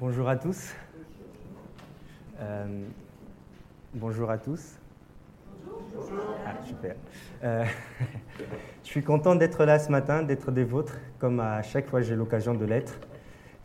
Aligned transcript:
Bonjour 0.00 0.28
à 0.28 0.36
tous. 0.36 0.72
Euh, 2.38 2.84
bonjour 3.94 4.30
à 4.30 4.38
tous. 4.38 4.78
Ah, 6.46 6.54
super. 6.64 6.94
Euh, 7.42 7.64
je 8.84 8.88
suis 8.88 9.02
content 9.02 9.34
d'être 9.34 9.64
là 9.64 9.80
ce 9.80 9.90
matin, 9.90 10.22
d'être 10.22 10.52
des 10.52 10.62
vôtres, 10.62 10.96
comme 11.18 11.40
à 11.40 11.62
chaque 11.62 11.88
fois 11.88 12.00
j'ai 12.00 12.14
l'occasion 12.14 12.54
de 12.54 12.64
l'être. 12.64 13.00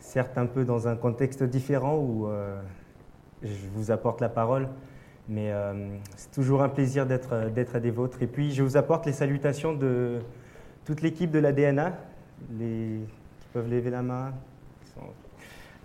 Certes 0.00 0.36
un 0.36 0.46
peu 0.46 0.64
dans 0.64 0.88
un 0.88 0.96
contexte 0.96 1.44
différent 1.44 1.98
où 1.98 2.26
euh, 2.26 2.60
je 3.44 3.68
vous 3.72 3.92
apporte 3.92 4.20
la 4.20 4.28
parole, 4.28 4.68
mais 5.28 5.52
c'est 6.16 6.32
toujours 6.32 6.64
un 6.64 6.68
plaisir 6.68 7.06
d'être 7.06 7.78
des 7.78 7.90
vôtres. 7.92 8.20
Et 8.22 8.26
puis 8.26 8.50
je 8.50 8.64
vous 8.64 8.76
apporte 8.76 9.06
les 9.06 9.12
salutations 9.12 9.72
de 9.72 10.18
toute 10.84 11.00
l'équipe 11.00 11.30
de 11.30 11.38
la 11.38 11.52
DNA, 11.52 11.96
les, 12.58 12.98
qui 13.38 13.46
peuvent 13.52 13.70
lever 13.70 13.90
la 13.90 14.02
main. 14.02 14.32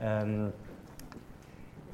Euh, 0.02 0.50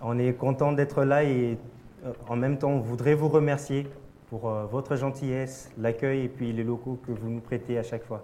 on 0.02 0.20
est 0.20 0.34
content 0.34 0.72
d'être 0.74 1.04
là 1.04 1.24
et 1.24 1.58
euh, 2.06 2.12
en 2.28 2.36
même 2.36 2.58
temps, 2.58 2.70
on 2.70 2.80
voudrait 2.80 3.16
vous 3.16 3.30
remercier 3.30 3.88
pour 4.30 4.50
euh, 4.50 4.66
votre 4.66 4.96
gentillesse, 4.96 5.72
l'accueil 5.78 6.26
et 6.26 6.28
puis 6.28 6.52
les 6.54 6.64
locaux 6.64 7.00
que 7.06 7.12
vous 7.12 7.30
nous 7.30 7.40
prêtez 7.40 7.78
à 7.78 7.84
chaque 7.84 8.04
fois. 8.04 8.24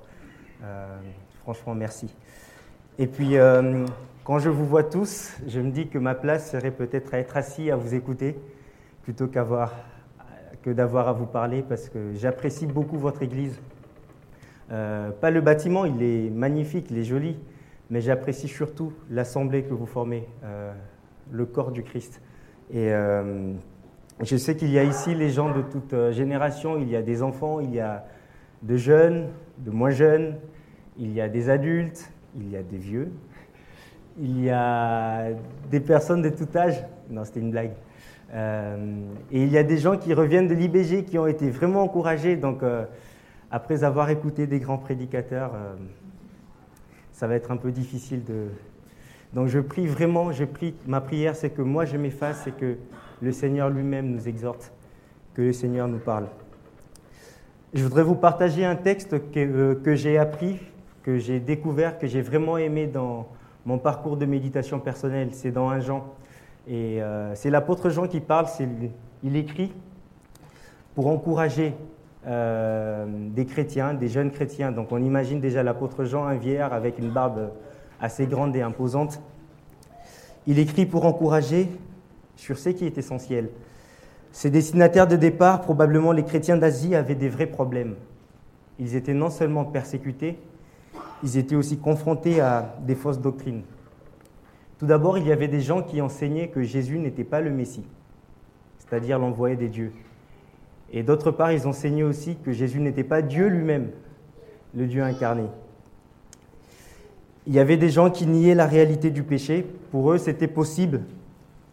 franchement, 1.41 1.73
merci. 1.73 2.13
Et 2.99 3.07
puis, 3.07 3.35
quand 4.23 4.37
je 4.37 4.49
vous 4.49 4.65
vois 4.65 4.83
tous, 4.83 5.35
je 5.47 5.59
me 5.59 5.71
dis 5.71 5.87
que 5.87 5.97
ma 5.97 6.13
place 6.13 6.51
serait 6.51 6.71
peut-être 6.71 7.15
à 7.15 7.17
être 7.17 7.35
assis 7.35 7.71
à 7.71 7.75
vous 7.75 7.95
écouter 7.95 8.37
plutôt 9.01 9.27
qu'avoir 9.27 9.73
que 10.61 10.69
d'avoir 10.69 11.07
à 11.07 11.13
vous 11.13 11.25
parler 11.25 11.63
parce 11.67 11.89
que 11.89 12.13
j'apprécie 12.13 12.67
beaucoup 12.67 12.99
votre 12.99 13.23
église. 13.23 13.59
pas 14.69 15.31
le 15.31 15.41
bâtiment, 15.41 15.85
il 15.85 16.03
est 16.03 16.29
magnifique, 16.29 16.91
il 16.91 16.99
est 16.99 17.05
joli, 17.05 17.37
mais 17.91 17.99
j'apprécie 17.99 18.47
surtout 18.47 18.93
l'assemblée 19.09 19.63
que 19.63 19.73
vous 19.73 19.85
formez, 19.85 20.27
euh, 20.45 20.73
le 21.29 21.45
corps 21.45 21.71
du 21.71 21.83
Christ. 21.83 22.21
Et 22.71 22.89
euh, 22.93 23.51
je 24.21 24.37
sais 24.37 24.55
qu'il 24.55 24.71
y 24.71 24.79
a 24.79 24.83
ici 24.83 25.13
les 25.13 25.29
gens 25.29 25.53
de 25.53 25.61
toute 25.61 25.93
euh, 25.93 26.13
génération, 26.13 26.77
il 26.79 26.89
y 26.89 26.95
a 26.95 27.01
des 27.01 27.21
enfants, 27.21 27.59
il 27.59 27.75
y 27.75 27.81
a 27.81 28.05
de 28.61 28.77
jeunes, 28.77 29.27
de 29.57 29.71
moins 29.71 29.89
jeunes, 29.89 30.37
il 30.97 31.11
y 31.11 31.19
a 31.19 31.27
des 31.27 31.49
adultes, 31.49 32.09
il 32.37 32.49
y 32.49 32.55
a 32.55 32.63
des 32.63 32.77
vieux, 32.77 33.11
il 34.17 34.41
y 34.41 34.49
a 34.49 35.31
des 35.69 35.81
personnes 35.81 36.21
de 36.21 36.29
tout 36.29 36.47
âge. 36.55 36.81
Non, 37.09 37.25
c'était 37.25 37.41
une 37.41 37.51
blague. 37.51 37.73
et 38.33 39.43
il 39.43 39.51
y 39.51 39.57
a 39.57 39.63
des 39.63 39.77
gens 39.77 39.97
qui 39.97 40.13
reviennent 40.13 40.47
de 40.47 40.53
l'IBG 40.53 41.03
qui 41.03 41.19
ont 41.19 41.27
été 41.27 41.49
vraiment 41.49 41.81
encouragés. 41.81 42.37
Donc, 42.37 42.61
après 43.49 43.83
avoir 43.83 44.09
écouté 44.09 44.47
des 44.47 44.59
grands 44.59 44.77
prédicateurs, 44.77 45.51
ça 47.21 47.27
va 47.27 47.35
être 47.35 47.51
un 47.51 47.57
peu 47.57 47.71
difficile 47.71 48.23
de. 48.23 48.47
Donc 49.33 49.47
je 49.47 49.59
prie 49.59 49.85
vraiment, 49.85 50.31
je 50.31 50.43
prie, 50.43 50.73
ma 50.87 51.01
prière 51.01 51.35
c'est 51.35 51.51
que 51.51 51.61
moi 51.61 51.85
je 51.85 51.95
m'efface 51.95 52.47
et 52.47 52.51
que 52.51 52.77
le 53.21 53.31
Seigneur 53.31 53.69
lui-même 53.69 54.09
nous 54.09 54.27
exhorte, 54.27 54.73
que 55.35 55.43
le 55.43 55.53
Seigneur 55.53 55.87
nous 55.87 55.99
parle. 55.99 56.25
Je 57.75 57.83
voudrais 57.83 58.01
vous 58.01 58.15
partager 58.15 58.65
un 58.65 58.75
texte 58.75 59.31
que, 59.31 59.39
euh, 59.39 59.75
que 59.75 59.93
j'ai 59.93 60.17
appris, 60.17 60.57
que 61.03 61.19
j'ai 61.19 61.39
découvert, 61.39 61.99
que 61.99 62.07
j'ai 62.07 62.23
vraiment 62.23 62.57
aimé 62.57 62.87
dans 62.87 63.27
mon 63.67 63.77
parcours 63.77 64.17
de 64.17 64.25
méditation 64.25 64.79
personnelle. 64.79 65.29
C'est 65.33 65.51
dans 65.51 65.69
un 65.69 65.79
Jean. 65.79 66.15
Et 66.67 67.03
euh, 67.03 67.35
c'est 67.35 67.51
l'apôtre 67.51 67.91
Jean 67.91 68.07
qui 68.07 68.19
parle, 68.19 68.47
il 69.21 69.35
écrit 69.35 69.71
pour 70.95 71.05
encourager 71.05 71.75
euh, 72.27 73.05
des 73.07 73.45
chrétiens, 73.45 73.93
des 73.93 74.07
jeunes 74.07 74.31
chrétiens. 74.31 74.71
Donc 74.71 74.91
on 74.91 75.01
imagine 75.01 75.39
déjà 75.39 75.63
l'apôtre 75.63 76.05
Jean, 76.05 76.25
un 76.25 76.35
vieillard 76.35 76.73
avec 76.73 76.99
une 76.99 77.09
barbe 77.09 77.51
assez 77.99 78.27
grande 78.27 78.55
et 78.55 78.61
imposante. 78.61 79.21
Il 80.47 80.59
écrit 80.59 80.85
pour 80.85 81.05
encourager 81.05 81.67
sur 82.35 82.57
ce 82.57 82.69
qui 82.69 82.85
est 82.85 82.97
essentiel. 82.97 83.49
Ses 84.31 84.49
destinataires 84.49 85.07
de 85.07 85.15
départ, 85.15 85.61
probablement 85.61 86.11
les 86.11 86.23
chrétiens 86.23 86.57
d'Asie, 86.57 86.95
avaient 86.95 87.15
des 87.15 87.29
vrais 87.29 87.47
problèmes. 87.47 87.95
Ils 88.79 88.95
étaient 88.95 89.13
non 89.13 89.29
seulement 89.29 89.65
persécutés, 89.65 90.39
ils 91.23 91.37
étaient 91.37 91.55
aussi 91.55 91.77
confrontés 91.77 92.39
à 92.39 92.75
des 92.81 92.95
fausses 92.95 93.19
doctrines. 93.19 93.63
Tout 94.79 94.85
d'abord, 94.85 95.17
il 95.17 95.27
y 95.27 95.31
avait 95.31 95.47
des 95.47 95.61
gens 95.61 95.83
qui 95.83 96.01
enseignaient 96.01 96.47
que 96.47 96.63
Jésus 96.63 96.97
n'était 96.97 97.23
pas 97.23 97.41
le 97.41 97.51
Messie, 97.51 97.85
c'est-à-dire 98.79 99.19
l'envoyé 99.19 99.55
des 99.55 99.67
dieux. 99.67 99.91
Et 100.91 101.03
d'autre 101.03 101.31
part, 101.31 101.51
ils 101.51 101.67
enseignaient 101.67 102.03
aussi 102.03 102.35
que 102.43 102.51
Jésus 102.51 102.79
n'était 102.79 103.05
pas 103.05 103.21
Dieu 103.21 103.47
lui-même, 103.47 103.91
le 104.75 104.87
Dieu 104.87 105.01
incarné. 105.01 105.45
Il 107.47 107.53
y 107.53 107.59
avait 107.59 107.77
des 107.77 107.89
gens 107.89 108.11
qui 108.11 108.27
niaient 108.27 108.55
la 108.55 108.67
réalité 108.67 109.09
du 109.09 109.23
péché. 109.23 109.65
Pour 109.91 110.11
eux, 110.11 110.17
c'était 110.17 110.47
possible 110.47 111.01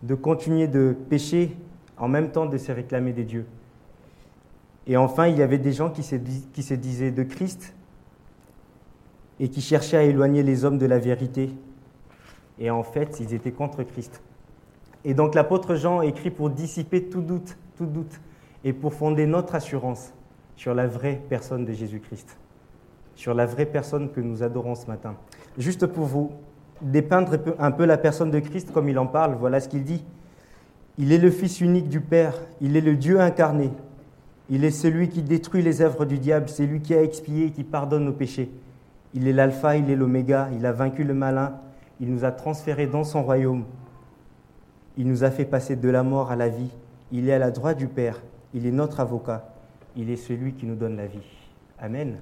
de 0.03 0.15
continuer 0.15 0.69
de 0.69 0.97
pécher 1.11 1.57
en 1.97 2.09
même 2.09 2.31
temps 2.31 2.47
de 2.47 2.57
se 2.57 2.71
réclamer 2.71 3.13
des 3.13 3.25
dieux. 3.25 3.45
Et 4.87 4.97
enfin, 4.97 5.27
il 5.27 5.37
y 5.37 5.43
avait 5.43 5.59
des 5.59 5.73
gens 5.73 5.91
qui 5.91 6.03
se, 6.03 6.17
qui 6.53 6.63
se 6.63 6.75
disaient 6.75 7.11
de 7.11 7.25
Christ 7.25 7.75
et 9.41 9.49
qui 9.49 9.61
cherchaient 9.61 9.99
à 9.99 10.03
éloigner 10.05 10.43
les 10.43 10.65
hommes 10.65 10.79
de 10.79 10.87
la 10.87 10.99
vérité. 10.99 11.51
Et 12.59 12.71
en 12.71 12.85
fait, 12.85 13.19
ils 13.21 13.35
étaient 13.35 13.53
contre 13.53 13.83
Christ. 13.83 14.23
Et 15.05 15.13
donc 15.13 15.35
l'apôtre 15.35 15.75
Jean 15.75 16.03
écrit 16.03 16.31
pour 16.31 16.51
dissiper 16.51 17.05
tout 17.05 17.21
doute, 17.21 17.57
tout 17.77 17.87
doute 17.87 18.21
et 18.69 18.75
pour 18.75 18.93
fonder 18.93 19.25
notre 19.25 19.55
assurance 19.55 20.13
sur 20.55 20.75
la 20.75 20.87
vraie 20.87 21.23
personne 21.31 21.65
de 21.65 21.73
Jésus-Christ, 21.73 22.37
sur 23.15 23.33
la 23.33 23.47
vraie 23.47 23.65
personne 23.65 24.11
que 24.11 24.21
nous 24.21 24.43
adorons 24.43 24.75
ce 24.75 24.87
matin. 24.87 25.15
Juste 25.57 25.87
pour 25.87 26.05
vous 26.05 26.33
dépeindre 26.83 27.39
un 27.59 27.71
peu 27.71 27.87
la 27.87 27.97
personne 27.97 28.31
de 28.31 28.39
Christ 28.41 28.71
comme 28.71 28.91
il 28.91 28.99
en 28.99 29.07
parle, 29.07 29.37
voilà 29.37 29.61
ce 29.61 29.71
qu'il 29.71 29.85
dit. 29.85 30.05
Il 30.99 31.13
est 31.13 31.19
le 31.19 31.31
Fils 31.31 31.63
unique 31.63 31.89
du 31.89 32.03
Père, 32.03 32.35
il 32.61 32.77
est 32.77 32.83
le 32.83 32.97
Dieu 32.97 33.19
incarné, 33.21 33.71
il 34.51 34.65
est 34.65 34.71
celui 34.71 35.09
qui 35.09 35.23
détruit 35.23 35.63
les 35.63 35.81
œuvres 35.81 36.05
du 36.05 36.19
diable, 36.19 36.51
c'est 36.51 36.67
lui 36.67 36.83
qui 36.83 36.93
a 36.93 37.03
expié 37.03 37.47
et 37.47 37.51
qui 37.51 37.65
pardonne 37.65 38.05
nos 38.05 38.13
péchés. 38.13 38.51
Il 39.15 39.29
est 39.29 39.33
l'alpha, 39.33 39.79
il 39.79 39.89
est 39.91 39.97
l'oméga, 39.97 40.51
il 40.55 40.67
a 40.67 40.73
vaincu 40.73 41.05
le 41.05 41.15
malin, 41.15 41.55
il 42.01 42.13
nous 42.13 42.27
a 42.27 42.33
transférés 42.33 42.87
dans 42.87 43.05
son 43.05 43.23
royaume, 43.23 43.65
il 44.99 45.09
nous 45.09 45.25
a 45.25 45.31
fait 45.31 45.47
passer 45.47 45.75
de 45.75 45.89
la 45.89 46.03
mort 46.03 46.31
à 46.31 46.37
la 46.37 46.51
vie, 46.51 46.71
il 47.13 47.31
est 47.31 47.33
à 47.33 47.39
la 47.39 47.51
droite 47.51 47.79
du 47.79 47.87
Père, 47.87 48.21
il 48.55 48.67
est 48.67 48.73
notre 48.73 49.01
avocat, 49.01 49.53
il 49.97 50.11
est 50.11 50.17
celui 50.17 50.55
qui 50.55 50.67
nous 50.67 50.75
donne 50.75 50.97
la 50.97 51.07
vie. 51.07 51.27
Amen. 51.79 52.19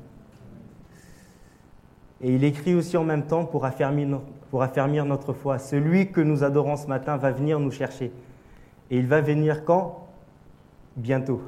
Et 2.21 2.35
il 2.35 2.45
écrit 2.45 2.75
aussi 2.75 2.97
en 2.97 3.05
même 3.05 3.27
temps 3.27 3.45
pour 3.45 3.65
affermir, 3.65 5.05
notre 5.05 5.33
foi. 5.33 5.59
Celui 5.59 6.11
que 6.11 6.21
nous 6.21 6.45
adorons 6.45 6.77
ce 6.77 6.87
matin 6.87 7.17
va 7.17 7.31
venir 7.31 7.61
nous 7.61 7.71
chercher. 7.71 8.11
Et 8.91 8.99
il 8.99 9.07
va 9.07 9.21
venir 9.21 9.65
quand? 9.65 10.09
Bientôt. 10.97 11.43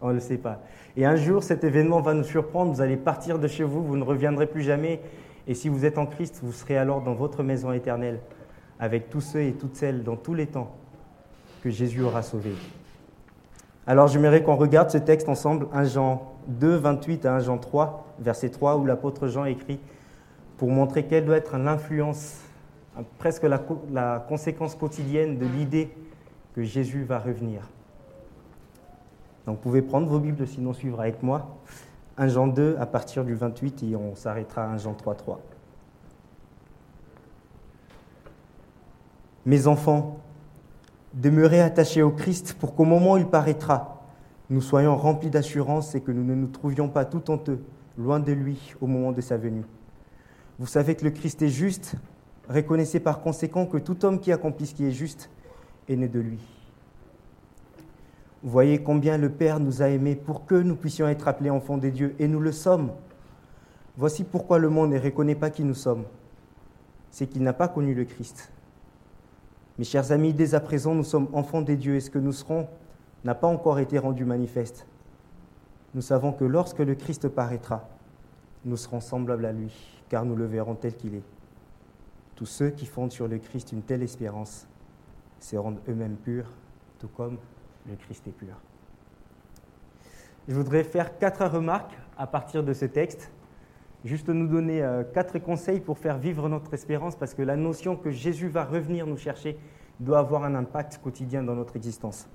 On 0.00 0.08
ne 0.08 0.14
le 0.14 0.20
sait 0.20 0.38
pas. 0.38 0.60
Et 0.96 1.06
un 1.06 1.16
jour, 1.16 1.42
cet 1.42 1.64
événement 1.64 2.00
va 2.00 2.12
nous 2.12 2.24
surprendre. 2.24 2.72
Vous 2.72 2.80
allez 2.80 2.96
partir 2.96 3.38
de 3.38 3.48
chez 3.48 3.64
vous, 3.64 3.82
vous 3.82 3.96
ne 3.96 4.04
reviendrez 4.04 4.46
plus 4.46 4.62
jamais. 4.62 5.00
Et 5.46 5.54
si 5.54 5.68
vous 5.70 5.86
êtes 5.86 5.96
en 5.96 6.04
Christ, 6.04 6.40
vous 6.42 6.52
serez 6.52 6.76
alors 6.76 7.00
dans 7.00 7.14
votre 7.14 7.42
maison 7.42 7.72
éternelle, 7.72 8.20
avec 8.78 9.08
tous 9.08 9.22
ceux 9.22 9.40
et 9.40 9.52
toutes 9.54 9.76
celles 9.76 10.04
dans 10.04 10.16
tous 10.16 10.34
les 10.34 10.46
temps 10.46 10.70
que 11.62 11.70
Jésus 11.70 12.02
aura 12.02 12.22
sauvés. 12.22 12.54
Alors 13.88 14.06
j'aimerais 14.06 14.42
qu'on 14.42 14.56
regarde 14.56 14.90
ce 14.90 14.98
texte 14.98 15.30
ensemble, 15.30 15.66
1 15.72 15.84
Jean 15.84 16.34
2, 16.48 16.76
28 16.76 17.24
à 17.24 17.36
1 17.36 17.40
Jean 17.40 17.56
3, 17.56 18.06
verset 18.18 18.50
3, 18.50 18.76
où 18.76 18.84
l'apôtre 18.84 19.28
Jean 19.28 19.46
écrit 19.46 19.80
pour 20.58 20.68
montrer 20.68 21.06
quelle 21.06 21.24
doit 21.24 21.38
être 21.38 21.56
l'influence, 21.56 22.36
presque 23.16 23.44
la, 23.44 23.58
la 23.90 24.22
conséquence 24.28 24.74
quotidienne 24.74 25.38
de 25.38 25.46
l'idée 25.46 25.88
que 26.54 26.62
Jésus 26.62 27.02
va 27.02 27.18
revenir. 27.18 27.62
Donc 29.46 29.56
vous 29.56 29.62
pouvez 29.62 29.80
prendre 29.80 30.06
vos 30.06 30.18
Bibles, 30.18 30.46
sinon 30.46 30.74
suivre 30.74 31.00
avec 31.00 31.22
moi. 31.22 31.56
1 32.18 32.28
Jean 32.28 32.46
2 32.46 32.76
à 32.78 32.84
partir 32.84 33.24
du 33.24 33.34
28 33.34 33.84
et 33.84 33.96
on 33.96 34.14
s'arrêtera 34.14 34.64
à 34.64 34.66
1 34.66 34.76
Jean 34.76 34.92
3, 34.92 35.14
3. 35.14 35.40
Mes 39.46 39.66
enfants, 39.66 40.18
Demeurez 41.18 41.60
attachés 41.60 42.00
au 42.00 42.12
Christ 42.12 42.54
pour 42.60 42.76
qu'au 42.76 42.84
moment 42.84 43.14
où 43.14 43.16
il 43.16 43.26
paraîtra, 43.26 44.04
nous 44.50 44.60
soyons 44.60 44.96
remplis 44.96 45.30
d'assurance 45.30 45.96
et 45.96 46.00
que 46.00 46.12
nous 46.12 46.22
ne 46.22 46.36
nous 46.36 46.46
trouvions 46.46 46.88
pas 46.88 47.04
tout 47.04 47.28
honteux, 47.28 47.58
loin 47.98 48.20
de 48.20 48.30
lui, 48.30 48.76
au 48.80 48.86
moment 48.86 49.10
de 49.10 49.20
sa 49.20 49.36
venue. 49.36 49.64
Vous 50.60 50.68
savez 50.68 50.94
que 50.94 51.04
le 51.04 51.10
Christ 51.10 51.42
est 51.42 51.48
juste, 51.48 51.96
reconnaissez 52.48 53.00
par 53.00 53.20
conséquent 53.20 53.66
que 53.66 53.78
tout 53.78 54.04
homme 54.04 54.20
qui 54.20 54.30
accomplit 54.30 54.68
ce 54.68 54.74
qui 54.74 54.86
est 54.86 54.92
juste 54.92 55.28
est 55.88 55.96
né 55.96 56.06
de 56.06 56.20
lui. 56.20 56.38
Vous 58.44 58.50
voyez 58.50 58.80
combien 58.80 59.18
le 59.18 59.28
Père 59.28 59.58
nous 59.58 59.82
a 59.82 59.88
aimés 59.88 60.14
pour 60.14 60.46
que 60.46 60.54
nous 60.54 60.76
puissions 60.76 61.08
être 61.08 61.26
appelés 61.26 61.50
enfants 61.50 61.78
des 61.78 61.90
dieux, 61.90 62.14
et 62.20 62.28
nous 62.28 62.38
le 62.38 62.52
sommes. 62.52 62.92
Voici 63.96 64.22
pourquoi 64.22 64.60
le 64.60 64.68
monde 64.68 64.92
ne 64.92 65.00
reconnaît 65.00 65.34
pas 65.34 65.50
qui 65.50 65.64
nous 65.64 65.74
sommes. 65.74 66.04
C'est 67.10 67.26
qu'il 67.26 67.42
n'a 67.42 67.54
pas 67.54 67.66
connu 67.66 67.92
le 67.92 68.04
Christ. 68.04 68.52
Mes 69.78 69.84
chers 69.84 70.10
amis, 70.10 70.34
dès 70.34 70.56
à 70.56 70.60
présent, 70.60 70.92
nous 70.92 71.04
sommes 71.04 71.28
enfants 71.32 71.62
des 71.62 71.76
dieux 71.76 71.94
et 71.94 72.00
ce 72.00 72.10
que 72.10 72.18
nous 72.18 72.32
serons 72.32 72.68
n'a 73.24 73.36
pas 73.36 73.46
encore 73.46 73.78
été 73.78 73.98
rendu 73.98 74.24
manifeste. 74.24 74.86
Nous 75.94 76.02
savons 76.02 76.32
que 76.32 76.44
lorsque 76.44 76.80
le 76.80 76.96
Christ 76.96 77.28
paraîtra, 77.28 77.88
nous 78.64 78.76
serons 78.76 79.00
semblables 79.00 79.46
à 79.46 79.52
lui, 79.52 79.72
car 80.08 80.24
nous 80.24 80.34
le 80.34 80.46
verrons 80.46 80.74
tel 80.74 80.96
qu'il 80.96 81.14
est. 81.14 81.22
Tous 82.34 82.46
ceux 82.46 82.70
qui 82.70 82.86
fondent 82.86 83.12
sur 83.12 83.28
le 83.28 83.38
Christ 83.38 83.70
une 83.70 83.82
telle 83.82 84.02
espérance 84.02 84.66
se 85.38 85.56
rendent 85.56 85.80
eux-mêmes 85.88 86.16
purs, 86.16 86.50
tout 86.98 87.08
comme 87.08 87.38
le 87.88 87.94
Christ 87.94 88.26
est 88.26 88.32
pur. 88.32 88.60
Je 90.48 90.54
voudrais 90.54 90.82
faire 90.82 91.18
quatre 91.18 91.46
remarques 91.46 91.96
à 92.16 92.26
partir 92.26 92.64
de 92.64 92.72
ce 92.72 92.84
texte, 92.84 93.30
juste 94.08 94.28
nous 94.28 94.48
donner 94.48 94.82
euh, 94.82 95.04
quatre 95.04 95.38
conseils 95.38 95.80
pour 95.80 95.98
faire 95.98 96.18
vivre 96.18 96.48
notre 96.48 96.74
espérance, 96.74 97.14
parce 97.14 97.34
que 97.34 97.42
la 97.42 97.56
notion 97.56 97.94
que 97.94 98.10
Jésus 98.10 98.48
va 98.48 98.64
revenir 98.64 99.06
nous 99.06 99.18
chercher 99.18 99.56
doit 100.00 100.18
avoir 100.18 100.44
un 100.44 100.54
impact 100.54 100.98
quotidien 101.02 101.42
dans 101.42 101.54
notre 101.54 101.76
existence. 101.76 102.26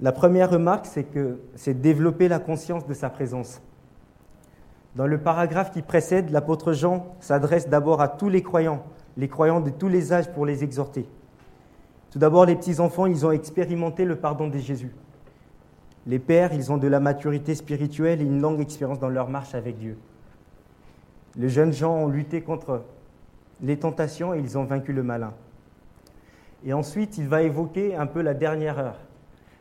La 0.00 0.12
première 0.12 0.50
remarque, 0.50 0.86
c'est 0.86 1.04
que 1.04 1.40
c'est 1.56 1.80
développer 1.80 2.28
la 2.28 2.38
conscience 2.38 2.86
de 2.86 2.94
sa 2.94 3.10
présence. 3.10 3.60
Dans 4.94 5.06
le 5.06 5.18
paragraphe 5.18 5.72
qui 5.72 5.82
précède, 5.82 6.30
l'apôtre 6.30 6.72
Jean 6.72 7.16
s'adresse 7.20 7.68
d'abord 7.68 8.00
à 8.00 8.08
tous 8.08 8.28
les 8.28 8.42
croyants, 8.42 8.84
les 9.16 9.28
croyants 9.28 9.60
de 9.60 9.70
tous 9.70 9.88
les 9.88 10.12
âges 10.12 10.30
pour 10.32 10.44
les 10.44 10.62
exhorter. 10.62 11.06
Tout 12.10 12.18
d'abord, 12.18 12.44
les 12.44 12.56
petits-enfants, 12.56 13.06
ils 13.06 13.26
ont 13.26 13.32
expérimenté 13.32 14.04
le 14.04 14.16
pardon 14.16 14.48
de 14.48 14.58
Jésus. 14.58 14.92
Les 16.06 16.18
pères, 16.18 16.52
ils 16.52 16.72
ont 16.72 16.78
de 16.78 16.88
la 16.88 17.00
maturité 17.00 17.54
spirituelle 17.54 18.20
et 18.20 18.24
une 18.24 18.40
longue 18.40 18.60
expérience 18.60 18.98
dans 18.98 19.08
leur 19.08 19.28
marche 19.28 19.54
avec 19.54 19.78
Dieu. 19.78 19.98
Les 21.36 21.48
jeunes 21.48 21.72
gens 21.72 21.94
ont 21.94 22.08
lutté 22.08 22.42
contre 22.42 22.82
les 23.60 23.78
tentations 23.78 24.34
et 24.34 24.38
ils 24.38 24.56
ont 24.56 24.64
vaincu 24.64 24.92
le 24.92 25.02
malin. 25.02 25.34
Et 26.64 26.72
ensuite, 26.72 27.18
il 27.18 27.28
va 27.28 27.42
évoquer 27.42 27.94
un 27.94 28.06
peu 28.06 28.22
la 28.22 28.34
dernière 28.34 28.78
heure. 28.78 28.98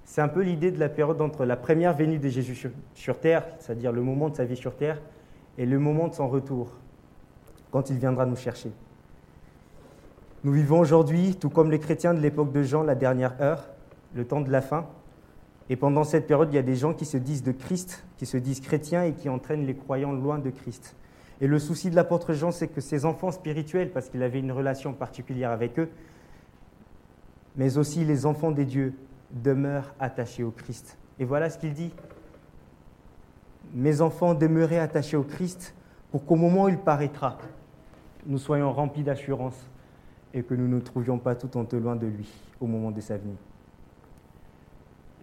C'est 0.05 0.21
un 0.21 0.27
peu 0.29 0.41
l'idée 0.41 0.71
de 0.71 0.79
la 0.79 0.89
période 0.89 1.21
entre 1.21 1.45
la 1.45 1.57
première 1.57 1.93
venue 1.93 2.17
de 2.17 2.29
Jésus 2.29 2.71
sur, 2.95 3.19
terre, 3.19 3.45
c'est-à-dire 3.59 3.91
le 3.91 4.01
moment 4.01 4.29
de 4.29 4.35
sa 4.35 4.45
vie 4.45 4.55
sur 4.55 4.75
terre, 4.75 5.01
et 5.57 5.65
le 5.65 5.79
moment 5.79 6.07
de 6.07 6.13
son 6.13 6.29
retour, 6.29 6.71
quand 7.71 7.89
il 7.89 7.97
viendra 7.97 8.25
nous 8.25 8.35
chercher. 8.35 8.71
Nous 10.43 10.53
vivons 10.53 10.79
aujourd'hui, 10.79 11.35
tout 11.35 11.49
comme 11.49 11.71
les 11.71 11.79
chrétiens 11.79 12.13
de 12.13 12.19
l'époque 12.19 12.51
de 12.53 12.63
Jean, 12.63 12.83
la 12.83 12.95
dernière 12.95 13.39
heure, 13.41 13.67
le 14.15 14.25
temps 14.25 14.41
de 14.41 14.49
la 14.49 14.61
fin. 14.61 14.87
Et 15.69 15.75
pendant 15.75 16.03
cette 16.03 16.27
période, 16.27 16.49
il 16.51 16.55
y 16.55 16.59
a 16.59 16.63
des 16.63 16.75
gens 16.75 16.93
qui 16.93 17.05
se 17.05 17.17
disent 17.17 17.43
de 17.43 17.51
Christ, 17.51 18.05
qui 18.17 18.25
se 18.25 18.37
disent 18.37 18.61
chrétiens 18.61 19.03
et 19.03 19.13
qui 19.13 19.27
entraînent 19.27 19.65
les 19.65 19.75
croyants 19.75 20.13
loin 20.13 20.39
de 20.39 20.49
Christ. 20.49 20.95
Et 21.41 21.47
le 21.47 21.59
souci 21.59 21.89
de 21.89 21.95
l'apôtre 21.95 22.33
Jean, 22.33 22.51
c'est 22.51 22.67
que 22.67 22.81
ses 22.81 23.05
enfants 23.05 23.31
spirituels, 23.31 23.91
parce 23.91 24.09
qu'il 24.09 24.23
avait 24.23 24.39
une 24.39 24.51
relation 24.51 24.93
particulière 24.93 25.51
avec 25.51 25.77
eux, 25.77 25.89
mais 27.57 27.77
aussi 27.77 28.05
les 28.05 28.25
enfants 28.25 28.51
des 28.51 28.65
dieux, 28.65 28.93
demeurent 29.31 29.93
attachés 29.99 30.43
au 30.43 30.51
Christ. 30.51 30.97
Et 31.19 31.25
voilà 31.25 31.49
ce 31.49 31.57
qu'il 31.57 31.73
dit. 31.73 31.91
Mes 33.73 33.99
enfants, 33.99 34.33
demeurez 34.33 34.79
attachés 34.79 35.17
au 35.17 35.23
Christ 35.23 35.75
pour 36.11 36.25
qu'au 36.25 36.35
moment 36.35 36.63
où 36.63 36.69
il 36.69 36.77
paraîtra, 36.77 37.37
nous 38.25 38.37
soyons 38.37 38.71
remplis 38.71 39.03
d'assurance 39.03 39.69
et 40.33 40.43
que 40.43 40.53
nous 40.53 40.67
ne 40.67 40.79
trouvions 40.79 41.19
pas 41.19 41.35
tout 41.35 41.57
en 41.57 41.65
te 41.65 41.75
loin 41.75 41.95
de 41.95 42.07
lui 42.07 42.29
au 42.61 42.67
moment 42.67 42.91
de 42.91 43.01
sa 43.01 43.17
venue. 43.17 43.35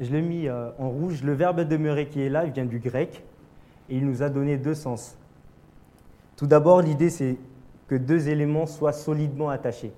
Je 0.00 0.10
l'ai 0.10 0.22
mis 0.22 0.48
euh, 0.48 0.70
en 0.78 0.88
rouge. 0.88 1.22
Le 1.22 1.32
verbe 1.32 1.60
demeurer 1.60 2.08
qui 2.08 2.20
est 2.20 2.28
là, 2.28 2.44
vient 2.44 2.64
du 2.64 2.78
grec 2.78 3.22
et 3.88 3.96
il 3.96 4.06
nous 4.06 4.22
a 4.22 4.28
donné 4.28 4.56
deux 4.56 4.74
sens. 4.74 5.16
Tout 6.36 6.46
d'abord, 6.46 6.80
l'idée 6.82 7.10
c'est 7.10 7.36
que 7.86 7.94
deux 7.94 8.28
éléments 8.28 8.66
soient 8.66 8.92
solidement 8.92 9.50
attachés. 9.50 9.92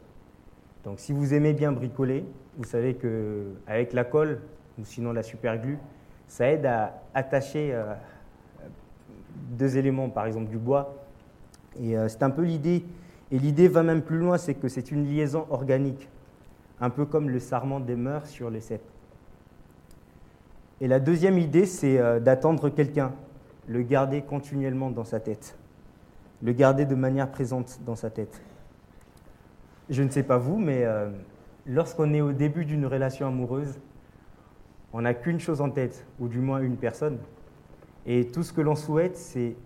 Donc 0.84 0.98
si 1.00 1.12
vous 1.12 1.34
aimez 1.34 1.52
bien 1.52 1.72
bricoler, 1.72 2.25
vous 2.56 2.64
savez 2.64 2.94
qu'avec 2.94 3.93
la 3.93 4.04
colle, 4.04 4.40
ou 4.78 4.84
sinon 4.84 5.12
la 5.12 5.22
superglue, 5.22 5.78
ça 6.28 6.49
aide 6.49 6.66
à 6.66 7.02
attacher 7.14 7.70
euh, 7.72 7.94
deux 9.50 9.76
éléments, 9.76 10.08
par 10.08 10.26
exemple 10.26 10.50
du 10.50 10.58
bois. 10.58 10.94
Et 11.81 11.96
euh, 11.96 12.08
c'est 12.08 12.22
un 12.22 12.31
peu 12.31 12.42
l'idée, 12.42 12.84
et 13.31 13.38
l'idée 13.38 13.69
va 13.69 13.82
même 13.82 14.02
plus 14.02 14.19
loin, 14.19 14.38
c'est 14.38 14.54
que 14.54 14.69
c'est 14.69 14.90
une 14.90 15.06
liaison 15.06 15.46
organique, 15.50 16.08
un 16.81 16.90
peu 16.90 17.04
comme 17.04 17.31
le 17.31 17.40
sarment 17.40 17.81
des 17.81 17.96
mœurs 17.96 18.26
sur 18.26 18.50
les 18.50 18.60
cèpes. 18.60 18.88
Et 20.81 20.88
la 20.88 21.00
deuxième 21.00 21.38
idée, 21.38 21.64
c'est 21.64 21.99
euh, 21.99 22.20
d'attendre 22.20 22.69
quelqu'un, 22.69 23.14
le 23.67 23.82
garder 23.82 24.23
continuellement 24.23 24.90
dans 24.90 25.05
sa 25.05 25.20
tête, 25.20 25.56
le 26.43 26.52
garder 26.52 26.84
de 26.84 26.94
manière 26.94 27.31
présente 27.31 27.81
dans 27.87 27.96
sa 27.96 28.11
tête. 28.11 28.43
Je 29.88 30.02
ne 30.02 30.11
sais 30.11 30.23
pas 30.23 30.37
vous, 30.37 30.58
mais 30.58 30.84
euh, 30.84 31.11
lorsqu'on 31.67 32.12
est 32.12 32.20
au 32.20 32.32
début 32.32 32.67
d'une 32.67 32.84
relation 32.84 33.26
amoureuse, 33.26 33.78
on 34.93 35.00
n'a 35.02 35.14
qu'une 35.14 35.40
chose 35.40 35.61
en 35.61 35.70
tête, 35.70 36.06
ou 36.20 36.28
du 36.28 36.40
moins 36.40 36.61
une 36.61 36.76
personne. 36.76 37.19
Et 38.05 38.26
tout 38.28 38.43
ce 38.43 38.52
que 38.52 38.61
l'on 38.61 38.76
souhaite, 38.76 39.17
c'est 39.17 39.56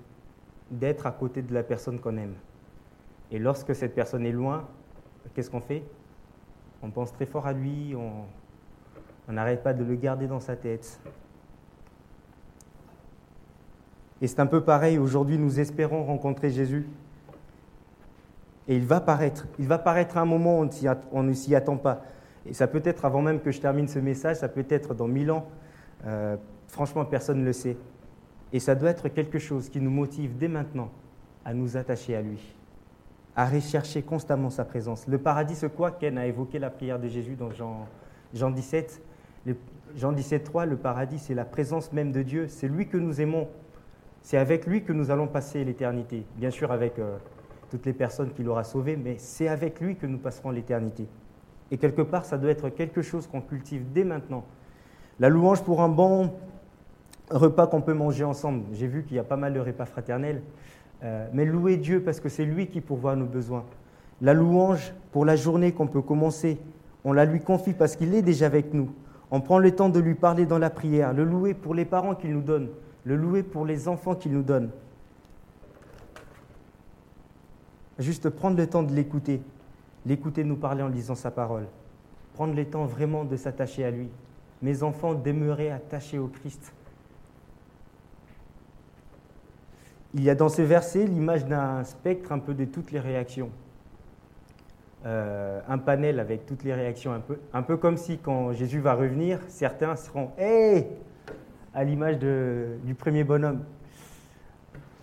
d'être 0.70 1.06
à 1.06 1.12
côté 1.12 1.42
de 1.42 1.52
la 1.52 1.64
personne 1.64 1.98
qu'on 1.98 2.16
aime. 2.16 2.34
Et 3.32 3.38
lorsque 3.38 3.74
cette 3.74 3.94
personne 3.94 4.24
est 4.24 4.32
loin, 4.32 4.68
qu'est-ce 5.34 5.50
qu'on 5.50 5.60
fait? 5.60 5.82
On 6.82 6.90
pense 6.90 7.12
très 7.12 7.26
fort 7.26 7.46
à 7.46 7.52
lui, 7.52 7.94
on, 7.96 8.24
on 9.30 9.34
n'arrête 9.34 9.62
pas 9.62 9.72
de 9.72 9.84
le 9.84 9.94
garder 9.94 10.26
dans 10.26 10.40
sa 10.40 10.56
tête. 10.56 10.98
Et 14.20 14.26
c'est 14.26 14.40
un 14.40 14.46
peu 14.46 14.62
pareil, 14.62 14.98
aujourd'hui 14.98 15.38
nous 15.38 15.60
espérons 15.60 16.02
rencontrer 16.02 16.50
Jésus. 16.50 16.84
Et 18.66 18.74
il 18.74 18.84
va 18.84 19.00
paraître. 19.00 19.46
Il 19.60 19.68
va 19.68 19.78
paraître 19.78 20.16
à 20.16 20.20
un 20.20 20.24
moment 20.24 20.60
où 20.60 20.68
on 21.12 21.22
ne 21.22 21.32
s'y 21.32 21.54
attend 21.54 21.76
pas. 21.76 22.02
Et 22.44 22.52
ça 22.52 22.66
peut 22.66 22.82
être 22.84 23.04
avant 23.04 23.22
même 23.22 23.40
que 23.40 23.52
je 23.52 23.60
termine 23.60 23.86
ce 23.86 24.00
message, 24.00 24.36
ça 24.36 24.48
peut 24.48 24.66
être 24.68 24.94
dans 24.94 25.06
mille 25.06 25.30
ans. 25.30 25.46
Euh, 26.06 26.36
franchement, 26.66 27.04
personne 27.04 27.38
ne 27.40 27.44
le 27.44 27.52
sait. 27.52 27.76
Et 28.52 28.58
ça 28.58 28.74
doit 28.74 28.90
être 28.90 29.08
quelque 29.08 29.38
chose 29.38 29.68
qui 29.68 29.80
nous 29.80 29.90
motive 29.90 30.36
dès 30.36 30.48
maintenant 30.48 30.90
à 31.44 31.54
nous 31.54 31.76
attacher 31.76 32.16
à 32.16 32.20
lui, 32.20 32.40
à 33.36 33.46
rechercher 33.46 34.02
constamment 34.02 34.50
sa 34.50 34.64
présence. 34.64 35.06
Le 35.06 35.18
paradis, 35.18 35.54
c'est 35.54 35.72
quoi? 35.72 35.92
Ken 35.92 36.18
a 36.18 36.26
évoqué 36.26 36.58
la 36.58 36.70
prière 36.70 36.98
de 36.98 37.06
Jésus 37.06 37.36
dans 37.36 37.52
Jean, 37.52 37.86
Jean 38.34 38.50
17. 38.50 39.02
Jean 39.96 40.12
17, 40.12 40.50
le 40.68 40.76
paradis, 40.76 41.18
c'est 41.18 41.34
la 41.34 41.44
présence 41.44 41.92
même 41.92 42.12
de 42.12 42.22
Dieu. 42.22 42.46
C'est 42.48 42.68
lui 42.68 42.88
que 42.88 42.96
nous 42.96 43.20
aimons. 43.20 43.48
C'est 44.22 44.36
avec 44.36 44.66
lui 44.66 44.82
que 44.84 44.92
nous 44.92 45.10
allons 45.10 45.26
passer 45.26 45.64
l'éternité. 45.64 46.24
Bien 46.36 46.50
sûr, 46.50 46.70
avec 46.72 46.98
euh, 46.98 47.16
toutes 47.70 47.86
les 47.86 47.92
personnes 47.92 48.30
qu'il 48.32 48.48
aura 48.48 48.64
sauvées, 48.64 48.96
mais 48.96 49.16
c'est 49.18 49.48
avec 49.48 49.80
lui 49.80 49.96
que 49.96 50.06
nous 50.06 50.18
passerons 50.18 50.50
l'éternité. 50.50 51.06
Et 51.70 51.78
quelque 51.78 52.02
part, 52.02 52.24
ça 52.24 52.36
doit 52.36 52.50
être 52.50 52.68
quelque 52.68 53.02
chose 53.02 53.26
qu'on 53.26 53.40
cultive 53.40 53.84
dès 53.92 54.04
maintenant. 54.04 54.44
La 55.18 55.28
louange 55.28 55.62
pour 55.62 55.80
un 55.80 55.88
bon 55.88 56.32
repas 57.30 57.66
qu'on 57.66 57.80
peut 57.80 57.94
manger 57.94 58.24
ensemble. 58.24 58.64
J'ai 58.72 58.86
vu 58.86 59.04
qu'il 59.04 59.16
y 59.16 59.20
a 59.20 59.24
pas 59.24 59.36
mal 59.36 59.54
de 59.54 59.60
repas 59.60 59.86
fraternels. 59.86 60.42
Euh, 61.02 61.26
mais 61.32 61.44
louer 61.44 61.76
Dieu 61.78 62.02
parce 62.02 62.20
que 62.20 62.28
c'est 62.28 62.44
lui 62.44 62.66
qui 62.66 62.80
pourvoit 62.80 63.16
nos 63.16 63.26
besoins. 63.26 63.64
La 64.20 64.34
louange 64.34 64.92
pour 65.12 65.24
la 65.24 65.36
journée 65.36 65.72
qu'on 65.72 65.86
peut 65.86 66.02
commencer, 66.02 66.58
on 67.04 67.12
la 67.12 67.24
lui 67.24 67.40
confie 67.40 67.72
parce 67.72 67.96
qu'il 67.96 68.14
est 68.14 68.22
déjà 68.22 68.46
avec 68.46 68.74
nous. 68.74 68.90
On 69.30 69.40
prend 69.40 69.58
le 69.58 69.74
temps 69.74 69.88
de 69.88 70.00
lui 70.00 70.14
parler 70.14 70.46
dans 70.46 70.58
la 70.58 70.70
prière, 70.70 71.12
le 71.12 71.24
louer 71.24 71.54
pour 71.54 71.74
les 71.74 71.84
parents 71.84 72.14
qu'il 72.14 72.32
nous 72.32 72.42
donne, 72.42 72.68
le 73.04 73.16
louer 73.16 73.42
pour 73.42 73.64
les 73.64 73.86
enfants 73.86 74.14
qu'il 74.14 74.32
nous 74.32 74.42
donne. 74.42 74.70
Juste 77.98 78.30
prendre 78.30 78.56
le 78.56 78.66
temps 78.66 78.82
de 78.82 78.92
l'écouter, 78.92 79.40
l'écouter 80.06 80.42
nous 80.42 80.56
parler 80.56 80.82
en 80.82 80.88
lisant 80.88 81.14
sa 81.14 81.30
parole. 81.30 81.66
Prendre 82.34 82.54
le 82.54 82.64
temps 82.64 82.86
vraiment 82.86 83.24
de 83.24 83.36
s'attacher 83.36 83.84
à 83.84 83.90
lui. 83.90 84.08
Mes 84.62 84.82
enfants, 84.82 85.14
demeurez 85.14 85.70
attachés 85.70 86.18
au 86.18 86.26
Christ. 86.26 86.72
Il 90.14 90.24
y 90.24 90.30
a 90.30 90.34
dans 90.34 90.48
ces 90.48 90.64
versets 90.64 91.06
l'image 91.06 91.46
d'un 91.46 91.84
spectre 91.84 92.32
un 92.32 92.38
peu 92.38 92.54
de 92.54 92.64
toutes 92.64 92.90
les 92.90 92.98
réactions. 92.98 93.50
Euh, 95.06 95.60
un 95.66 95.78
panel 95.78 96.20
avec 96.20 96.44
toutes 96.44 96.62
les 96.62 96.74
réactions, 96.74 97.12
un 97.14 97.20
peu, 97.20 97.38
un 97.54 97.62
peu 97.62 97.78
comme 97.78 97.96
si 97.96 98.18
quand 98.18 98.52
Jésus 98.52 98.80
va 98.80 98.94
revenir, 98.94 99.40
certains 99.48 99.96
seront 99.96 100.30
Hé 100.38 100.88
à 101.72 101.84
l'image 101.84 102.18
du 102.18 102.94
premier 102.94 103.24
bonhomme. 103.24 103.64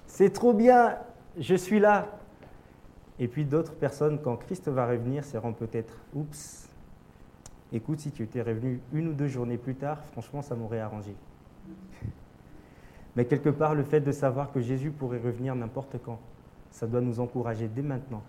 C'est 0.05 0.31
trop 0.31 0.53
bien, 0.53 0.97
je 1.39 1.55
suis 1.55 1.79
là. 1.79 2.07
Et 3.17 3.27
puis 3.27 3.43
d'autres 3.45 3.73
personnes, 3.73 4.19
quand 4.21 4.35
Christ 4.35 4.67
va 4.67 4.85
revenir, 4.85 5.23
seront 5.23 5.53
peut-être 5.53 5.97
Oups, 6.13 6.69
écoute, 7.73 7.99
si 7.99 8.11
tu 8.11 8.21
étais 8.21 8.43
revenu 8.43 8.79
une 8.93 9.07
ou 9.07 9.13
deux 9.13 9.27
journées 9.27 9.57
plus 9.57 9.75
tard, 9.75 10.03
franchement, 10.11 10.43
ça 10.43 10.53
m'aurait 10.53 10.79
arrangé. 10.79 11.15
Mais 13.15 13.25
quelque 13.25 13.49
part, 13.49 13.73
le 13.73 13.83
fait 13.83 14.01
de 14.01 14.11
savoir 14.11 14.51
que 14.51 14.61
Jésus 14.61 14.91
pourrait 14.91 15.17
revenir 15.17 15.55
n'importe 15.55 15.95
quand, 16.05 16.19
ça 16.69 16.85
doit 16.85 17.01
nous 17.01 17.19
encourager 17.19 17.67
dès 17.67 17.81
maintenant 17.81 18.21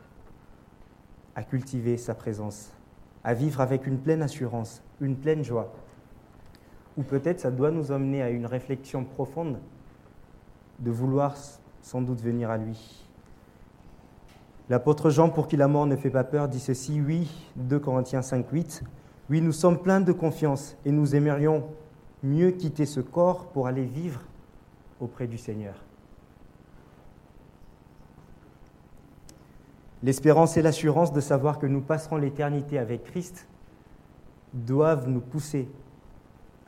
à 1.38 1.45
cultiver 1.45 1.97
sa 1.99 2.16
présence, 2.16 2.73
à 3.23 3.33
vivre 3.33 3.61
avec 3.61 3.87
une 3.87 3.99
pleine 3.99 4.23
assurance, 4.23 4.83
une 5.00 5.14
pleine 5.14 5.45
joie. 5.45 5.73
Ou 6.97 7.04
peut-être 7.04 7.38
ça 7.38 7.52
doit 7.52 7.71
nous 7.71 7.92
emmener 7.92 8.23
à 8.23 8.30
une 8.30 8.45
réflexion 8.45 9.04
profonde 9.04 9.61
de 10.80 10.90
vouloir 10.90 11.37
sans 11.80 12.02
doute 12.02 12.21
venir 12.21 12.50
à 12.50 12.59
lui. 12.59 13.04
L'apôtre 14.68 15.11
Jean, 15.11 15.30
pour 15.30 15.47
qui 15.47 15.57
la 15.57 15.68
mort 15.68 15.87
ne 15.87 15.95
fait 15.95 16.11
pas 16.11 16.25
peur, 16.25 16.49
dit 16.49 16.59
ceci, 16.59 17.00
oui, 17.00 17.30
2 17.54 17.78
Corinthiens 17.78 18.23
5, 18.23 18.45
8, 18.50 18.83
oui, 19.30 19.40
nous 19.40 19.52
sommes 19.52 19.78
pleins 19.78 20.00
de 20.00 20.11
confiance 20.11 20.76
et 20.85 20.90
nous 20.90 21.14
aimerions 21.14 21.68
mieux 22.25 22.50
quitter 22.50 22.85
ce 22.85 22.99
corps 22.99 23.47
pour 23.50 23.68
aller 23.68 23.85
vivre 23.85 24.23
auprès 24.99 25.28
du 25.28 25.38
Seigneur. 25.38 25.76
L'espérance 30.02 30.56
et 30.56 30.62
l'assurance 30.62 31.12
de 31.12 31.20
savoir 31.20 31.58
que 31.58 31.66
nous 31.66 31.80
passerons 31.80 32.16
l'éternité 32.16 32.78
avec 32.78 33.04
Christ 33.04 33.48
doivent 34.52 35.08
nous 35.08 35.20
pousser 35.20 35.68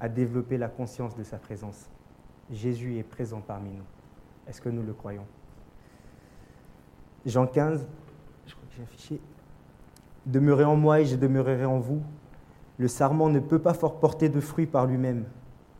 à 0.01 0.09
développer 0.09 0.59
la 0.59 0.69
conscience 0.69 1.15
de 1.15 1.23
sa 1.23 1.39
présence. 1.39 1.89
Jésus 2.51 2.99
est 2.99 3.05
présent 3.05 3.41
parmi 3.41 3.71
nous. 3.71 3.85
Est-ce 4.49 4.61
que 4.61 4.69
nous 4.69 4.83
le 4.83 4.93
croyons? 4.93 5.27
Jean 7.25 7.47
15, 7.47 7.87
je 8.47 8.55
crois 8.55 8.67
que 8.69 8.75
j'ai 8.77 8.83
affiché. 8.83 9.21
Demeurez 10.27 10.65
en 10.65 10.77
moi 10.77 11.01
et 11.01 11.05
je 11.05 11.17
demeurerai 11.17 11.65
en 11.67 11.79
vous. 11.79 12.03
Le 12.79 12.89
sarment 12.89 13.29
ne 13.29 13.39
peut 13.39 13.59
pas 13.59 13.75
fort 13.75 14.01
porter 14.01 14.29
de 14.29 14.41
fruits 14.41 14.67
par 14.67 14.87
lui-même 14.87 15.27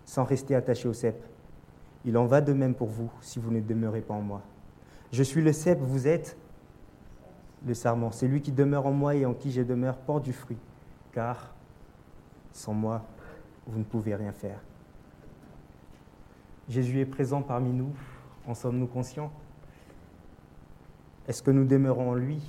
sans 0.05 0.25
rester 0.25 0.55
attaché 0.55 0.87
au 0.89 0.93
cep. 0.93 1.25
Il 2.05 2.17
en 2.17 2.27
va 2.27 2.41
de 2.41 2.53
même 2.53 2.75
pour 2.75 2.89
vous 2.89 3.11
si 3.21 3.39
vous 3.39 3.51
ne 3.51 3.61
demeurez 3.61 4.01
pas 4.01 4.15
en 4.15 4.23
moi. 4.23 4.43
Je 5.13 5.23
suis 5.23 5.43
le 5.43 5.53
cep, 5.53 5.79
vous 5.81 6.07
êtes 6.07 6.37
le 7.67 7.75
sarment. 7.75 8.11
C'est 8.11 8.29
lui 8.29 8.41
qui 8.41 8.53
demeure 8.53 8.87
en 8.87 8.93
moi 8.93 9.15
et 9.15 9.27
en 9.27 9.35
qui 9.35 9.53
je 9.53 9.63
demeure 9.63 9.97
porte 9.97 10.25
du 10.25 10.33
fruit, 10.33 10.59
car 11.13 11.55
sans 12.53 12.75
moi, 12.75 13.05
vous 13.67 13.79
ne 13.79 13.85
pouvez 13.85 14.15
rien 14.15 14.33
faire. 14.33 14.61
Jésus 16.69 17.01
est 17.01 17.07
présent 17.07 17.43
parmi 17.43 17.73
nous, 17.73 17.93
en 18.47 18.55
sommes-nous 18.55 18.87
conscients? 18.87 19.33
Est-ce 21.29 21.43
que 21.43 21.51
nous 21.51 21.65
demeurons 21.65 22.11
en 22.11 22.15
lui? 22.15 22.41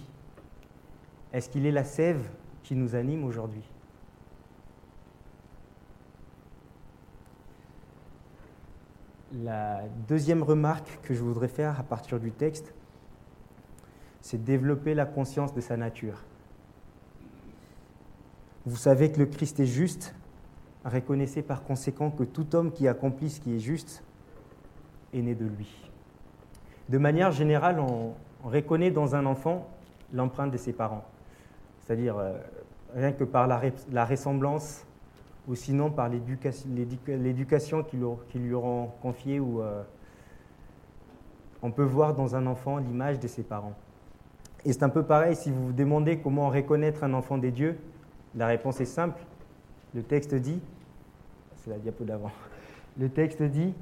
Est-ce 1.34 1.50
qu'il 1.50 1.66
est 1.66 1.72
la 1.72 1.84
sève 1.84 2.30
qui 2.64 2.76
nous 2.76 2.96
anime 2.96 3.24
aujourd'hui? 3.24 3.64
La 9.34 9.84
deuxième 10.08 10.44
remarque 10.44 11.00
que 11.04 11.14
je 11.14 11.22
voudrais 11.22 11.48
faire 11.48 11.80
à 11.80 11.84
partir 11.84 12.20
du 12.20 12.32
texte, 12.32 12.74
c'est 14.22 14.44
développer 14.44 14.94
la 14.94 15.06
conscience 15.06 15.54
de 15.54 15.62
sa 15.62 15.78
nature. 15.78 16.24
Vous 18.66 18.78
savez 18.78 19.12
que 19.12 19.20
le 19.20 19.26
Christ 19.26 19.60
est 19.60 19.66
juste, 19.66 20.16
reconnaissez 20.86 21.42
par 21.42 21.64
conséquent 21.64 22.12
que 22.12 22.24
tout 22.24 22.56
homme 22.56 22.72
qui 22.72 22.88
accomplit 22.88 23.32
ce 23.32 23.42
qui 23.42 23.56
est 23.56 23.60
juste 23.60 24.04
est 25.14 25.22
né 25.22 25.34
de 25.34 25.46
lui. 25.46 25.90
De 26.90 26.98
manière 26.98 27.32
générale, 27.32 27.80
on, 27.80 28.14
reconnaît 28.44 28.90
dans 28.90 29.16
un 29.16 29.28
enfant 29.28 29.68
l'empreinte 30.12 30.50
de 30.50 30.58
ses 30.58 30.74
parents, 30.74 31.06
c'est-à-dire 31.80 32.18
euh, 32.18 32.34
rien 32.96 33.12
que 33.12 33.24
par 33.24 33.46
la, 33.46 34.06
ressemblance 34.06 34.84
ou 35.48 35.54
sinon 35.54 35.92
par 35.92 36.10
l'éducation 36.10 37.84
qu'ils 37.84 38.42
lui 38.42 38.54
auront 38.56 38.90
confiée. 39.04 39.40
Euh, 39.40 39.84
on 41.62 41.70
peut 41.70 41.84
voir 41.84 42.16
dans 42.16 42.36
un 42.36 42.48
enfant 42.48 42.78
l'image 42.78 43.20
de 43.20 43.28
ses 43.28 43.44
parents. 43.44 43.76
Et 44.66 44.74
c'est 44.74 44.84
un 44.84 44.90
peu 44.90 45.04
pareil 45.04 45.36
si 45.36 45.52
vous 45.52 45.68
vous 45.68 45.74
demandez 45.74 46.20
comment 46.20 46.50
reconnaître 46.50 47.04
un 47.04 47.14
enfant 47.14 47.38
des 47.38 47.52
dieux. 47.52 47.78
La 48.36 48.48
réponse 48.48 48.80
est 48.80 48.86
simple. 48.86 49.22
Le 49.94 50.04
texte 50.04 50.36
dit, 50.36 50.62
c'est 51.58 51.70
la 51.70 51.78
diapo 51.78 52.04
d'avant, 52.04 52.32
le 52.98 53.10
texte 53.10 53.42
dit, 53.44 53.74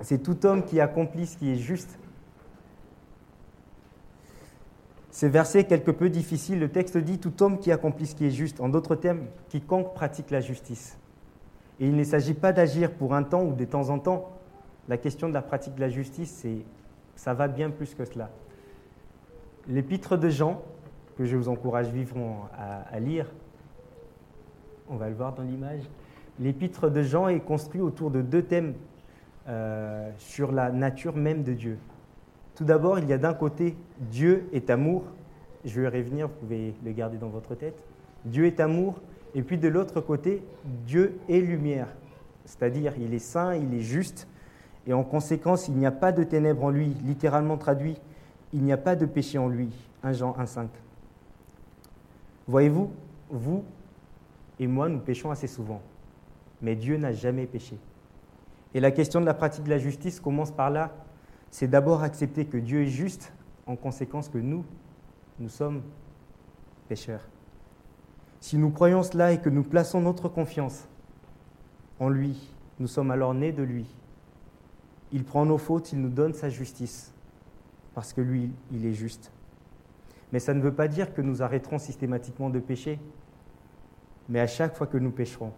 c'est 0.00 0.22
tout 0.22 0.46
homme 0.46 0.64
qui 0.64 0.80
accomplit 0.80 1.26
ce 1.26 1.36
qui 1.36 1.50
est 1.50 1.56
juste. 1.56 1.98
Ces 5.10 5.28
versets 5.28 5.64
quelque 5.64 5.90
peu 5.90 6.10
difficile. 6.10 6.60
Le 6.60 6.68
texte 6.68 6.96
dit 6.96 7.18
tout 7.18 7.42
homme 7.42 7.58
qui 7.58 7.72
accomplit 7.72 8.06
ce 8.06 8.14
qui 8.14 8.26
est 8.26 8.30
juste. 8.30 8.60
En 8.60 8.68
d'autres 8.68 8.94
termes, 8.94 9.22
quiconque 9.48 9.92
pratique 9.94 10.30
la 10.30 10.40
justice. 10.40 10.96
Et 11.80 11.86
il 11.86 11.96
ne 11.96 12.04
s'agit 12.04 12.34
pas 12.34 12.52
d'agir 12.52 12.92
pour 12.92 13.14
un 13.14 13.24
temps 13.24 13.42
ou 13.42 13.54
de 13.54 13.64
temps 13.64 13.90
en 13.90 13.98
temps. 13.98 14.30
La 14.88 14.96
question 14.96 15.28
de 15.28 15.34
la 15.34 15.42
pratique 15.42 15.74
de 15.74 15.80
la 15.80 15.88
justice, 15.88 16.30
c'est, 16.30 16.58
ça 17.16 17.34
va 17.34 17.48
bien 17.48 17.70
plus 17.70 17.94
que 17.94 18.04
cela. 18.04 18.30
L'épître 19.68 20.16
de 20.16 20.30
Jean, 20.30 20.62
que 21.18 21.26
je 21.26 21.36
vous 21.36 21.50
encourage 21.50 21.88
vivement 21.88 22.48
à, 22.56 22.98
lire, 23.00 23.26
on 24.88 24.96
va 24.96 25.10
le 25.10 25.14
voir 25.14 25.34
dans 25.34 25.42
l'image, 25.42 25.82
l'épître 26.40 26.88
de 26.88 27.02
Jean 27.02 27.28
est 27.28 27.40
construit 27.40 27.82
autour 27.82 28.10
de 28.10 28.22
deux 28.22 28.42
thèmes 28.42 28.72
euh, 29.46 30.10
sur 30.16 30.52
la 30.52 30.70
nature 30.70 31.14
même 31.16 31.42
de 31.42 31.52
Dieu. 31.52 31.76
Tout 32.54 32.64
d'abord, 32.64 32.98
il 32.98 33.06
y 33.08 33.12
a 33.12 33.18
d'un 33.18 33.34
côté 33.34 33.76
Dieu 33.98 34.48
est 34.54 34.70
amour, 34.70 35.04
je 35.66 35.82
vais 35.82 35.88
revenir, 35.88 36.28
vous 36.28 36.34
pouvez 36.34 36.74
le 36.82 36.92
garder 36.92 37.18
dans 37.18 37.28
votre 37.28 37.54
tête. 37.54 37.76
Dieu 38.24 38.46
est 38.46 38.60
amour, 38.60 39.02
et 39.34 39.42
puis 39.42 39.58
de 39.58 39.68
l'autre 39.68 40.00
côté, 40.00 40.42
Dieu 40.86 41.18
est 41.28 41.40
lumière, 41.40 41.88
c'est-à-dire 42.46 42.94
il 42.98 43.12
est 43.12 43.18
saint, 43.18 43.54
il 43.54 43.74
est 43.74 43.82
juste, 43.82 44.28
et 44.86 44.94
en 44.94 45.04
conséquence, 45.04 45.68
il 45.68 45.74
n'y 45.74 45.84
a 45.84 45.90
pas 45.90 46.12
de 46.12 46.24
ténèbres 46.24 46.64
en 46.64 46.70
lui, 46.70 46.96
littéralement 47.04 47.58
traduit, 47.58 47.98
il 48.52 48.62
n'y 48.62 48.72
a 48.72 48.76
pas 48.76 48.96
de 48.96 49.06
péché 49.06 49.38
en 49.38 49.48
lui. 49.48 49.70
1 50.02 50.12
Jean 50.12 50.32
1,5. 50.32 50.68
Voyez-vous, 52.46 52.90
vous 53.30 53.64
et 54.60 54.66
moi, 54.66 54.88
nous 54.88 54.98
péchons 54.98 55.30
assez 55.30 55.46
souvent, 55.46 55.80
mais 56.60 56.74
Dieu 56.74 56.96
n'a 56.96 57.12
jamais 57.12 57.46
péché. 57.46 57.78
Et 58.74 58.80
la 58.80 58.90
question 58.90 59.20
de 59.20 59.26
la 59.26 59.34
pratique 59.34 59.64
de 59.64 59.70
la 59.70 59.78
justice 59.78 60.20
commence 60.20 60.50
par 60.50 60.70
là. 60.70 60.92
C'est 61.50 61.68
d'abord 61.68 62.02
accepter 62.02 62.44
que 62.44 62.58
Dieu 62.58 62.82
est 62.82 62.88
juste, 62.88 63.32
en 63.66 63.76
conséquence 63.76 64.28
que 64.28 64.38
nous, 64.38 64.64
nous 65.38 65.48
sommes 65.48 65.82
pécheurs. 66.88 67.26
Si 68.40 68.58
nous 68.58 68.70
croyons 68.70 69.02
cela 69.02 69.32
et 69.32 69.40
que 69.40 69.48
nous 69.48 69.62
plaçons 69.62 70.00
notre 70.00 70.28
confiance 70.28 70.88
en 72.00 72.08
lui, 72.08 72.50
nous 72.78 72.86
sommes 72.86 73.10
alors 73.10 73.34
nés 73.34 73.52
de 73.52 73.62
lui. 73.62 73.86
Il 75.12 75.24
prend 75.24 75.46
nos 75.46 75.58
fautes, 75.58 75.92
il 75.92 76.00
nous 76.00 76.10
donne 76.10 76.34
sa 76.34 76.50
justice 76.50 77.12
parce 77.98 78.12
que 78.12 78.20
lui, 78.20 78.52
il 78.70 78.86
est 78.86 78.92
juste. 78.92 79.32
Mais 80.30 80.38
ça 80.38 80.54
ne 80.54 80.60
veut 80.60 80.72
pas 80.72 80.86
dire 80.86 81.12
que 81.12 81.20
nous 81.20 81.42
arrêterons 81.42 81.80
systématiquement 81.80 82.48
de 82.48 82.60
pécher. 82.60 83.00
Mais 84.28 84.38
à 84.38 84.46
chaque 84.46 84.76
fois 84.76 84.86
que 84.86 84.98
nous 84.98 85.10
pécherons, 85.10 85.52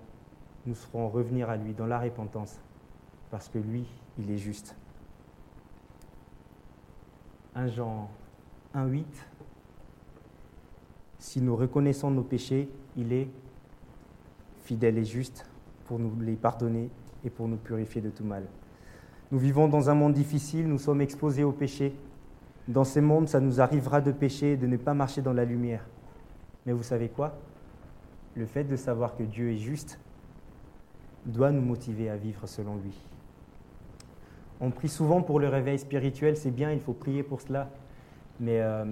nous 0.65 0.75
serons 0.75 1.11
revenir 1.11 1.51
à 1.51 1.59
lui 1.59 1.75
dans 1.75 1.85
la 1.85 1.99
repentance, 1.99 2.59
parce 3.31 3.51
que 3.51 3.59
lui, 3.59 3.85
il 4.19 4.31
est 4.31 4.39
juste. 4.39 4.75
1 7.55 7.67
Jean 7.67 8.09
1,8 8.75 9.05
Si 11.19 11.43
nous 11.43 11.57
reconnaissons 11.57 12.11
nos 12.11 12.23
péchés, 12.23 12.71
il 12.97 13.13
est 13.13 13.29
fidèle 14.63 14.97
et 14.97 15.05
juste 15.05 15.45
pour 15.85 15.99
nous 15.99 16.19
les 16.21 16.37
pardonner 16.37 16.89
et 17.23 17.29
pour 17.29 17.49
nous 17.49 17.59
purifier 17.59 18.01
de 18.01 18.09
tout 18.09 18.25
mal. 18.25 18.47
Nous 19.31 19.39
vivons 19.39 19.69
dans 19.69 19.91
un 19.91 19.95
monde 19.95 20.15
difficile, 20.15 20.67
nous 20.67 20.79
sommes 20.79 21.03
exposés 21.03 21.45
au 21.45 21.53
péché, 21.53 21.95
dans 22.69 22.85
ce 22.85 23.01
monde, 23.01 23.29
ça 23.29 23.41
nous 23.41 23.61
arrivera 23.61 24.01
de 24.01 24.13
pécher, 24.13 24.57
de 24.57 24.67
ne 24.67 24.77
pas 24.77 24.95
marcher 24.95 25.23
dans 25.23 25.33
la 25.33 25.45
lumière. 25.45 25.85
Mais 26.67 26.73
vous 26.73 26.83
savez 26.83 27.09
quoi? 27.09 27.39
Le 28.35 28.47
fait 28.47 28.65
de 28.65 28.77
savoir 28.77 29.17
que 29.17 29.23
Dieu 29.23 29.51
est 29.51 29.59
juste 29.59 29.99
doit 31.27 31.51
nous 31.51 31.63
motiver 31.63 32.09
à 32.09 32.17
vivre 32.17 32.47
selon 32.47 32.77
lui. 32.77 32.95
On 34.61 34.71
prie 34.71 34.89
souvent 34.89 35.23
pour 35.23 35.41
le 35.41 35.49
réveil 35.49 35.79
spirituel, 35.79 36.37
c'est 36.37 36.51
bien, 36.51 36.71
il 36.71 36.81
faut 36.81 36.93
prier 36.93 37.23
pour 37.23 37.41
cela. 37.41 37.71
Mais 38.39 38.61
euh, 38.61 38.85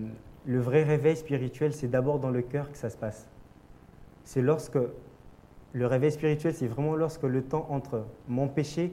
le 0.46 0.60
vrai 0.60 0.82
réveil 0.82 1.16
spirituel, 1.16 1.72
c'est 1.72 1.88
d'abord 1.88 2.18
dans 2.18 2.30
le 2.30 2.42
cœur 2.42 2.70
que 2.72 2.78
ça 2.78 2.90
se 2.90 2.96
passe. 2.96 3.28
C'est 4.24 4.42
lorsque 4.42 4.78
le 5.72 5.86
réveil 5.86 6.10
spirituel, 6.12 6.54
c'est 6.54 6.66
vraiment 6.66 6.96
lorsque 6.96 7.22
le 7.22 7.42
temps 7.42 7.66
entre 7.70 8.06
mon 8.28 8.48
péché 8.48 8.92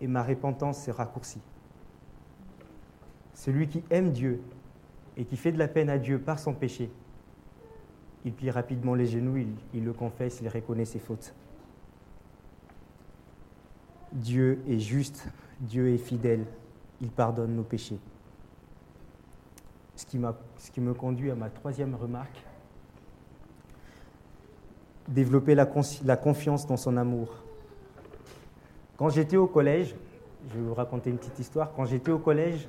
et 0.00 0.06
ma 0.06 0.22
repentance 0.22 0.78
s'est 0.78 0.92
raccourci. 0.92 1.40
Celui 3.40 3.68
qui 3.68 3.82
aime 3.88 4.10
Dieu 4.10 4.42
et 5.16 5.24
qui 5.24 5.38
fait 5.38 5.50
de 5.50 5.58
la 5.58 5.66
peine 5.66 5.88
à 5.88 5.96
Dieu 5.96 6.18
par 6.18 6.38
son 6.38 6.52
péché, 6.52 6.90
il 8.26 8.34
plie 8.34 8.50
rapidement 8.50 8.94
les 8.94 9.06
genoux, 9.06 9.42
il, 9.72 9.82
le 9.82 9.94
confesse, 9.94 10.40
il 10.42 10.48
reconnaît 10.50 10.84
ses 10.84 10.98
fautes. 10.98 11.32
Dieu 14.12 14.60
est 14.68 14.78
juste, 14.78 15.26
Dieu 15.58 15.88
est 15.88 15.96
fidèle, 15.96 16.44
il 17.00 17.08
pardonne 17.08 17.56
nos 17.56 17.62
péchés. 17.62 17.98
Ce 19.96 20.04
qui, 20.04 20.18
me 20.18 20.92
conduit 20.92 21.30
à 21.30 21.34
ma 21.34 21.48
troisième 21.48 21.94
remarque, 21.94 22.44
développer 25.08 25.54
la, 25.54 25.64
confiance 25.64 26.66
dans 26.66 26.76
son 26.76 26.98
amour. 26.98 27.36
Quand 28.98 29.08
j'étais 29.08 29.38
au 29.38 29.46
collège, 29.46 29.96
je 30.50 30.58
vais 30.58 30.62
vous 30.62 30.74
raconter 30.74 31.08
une 31.08 31.16
petite 31.16 31.38
histoire, 31.38 31.72
quand 31.72 31.86
j'étais 31.86 32.10
au 32.10 32.18
collège, 32.18 32.68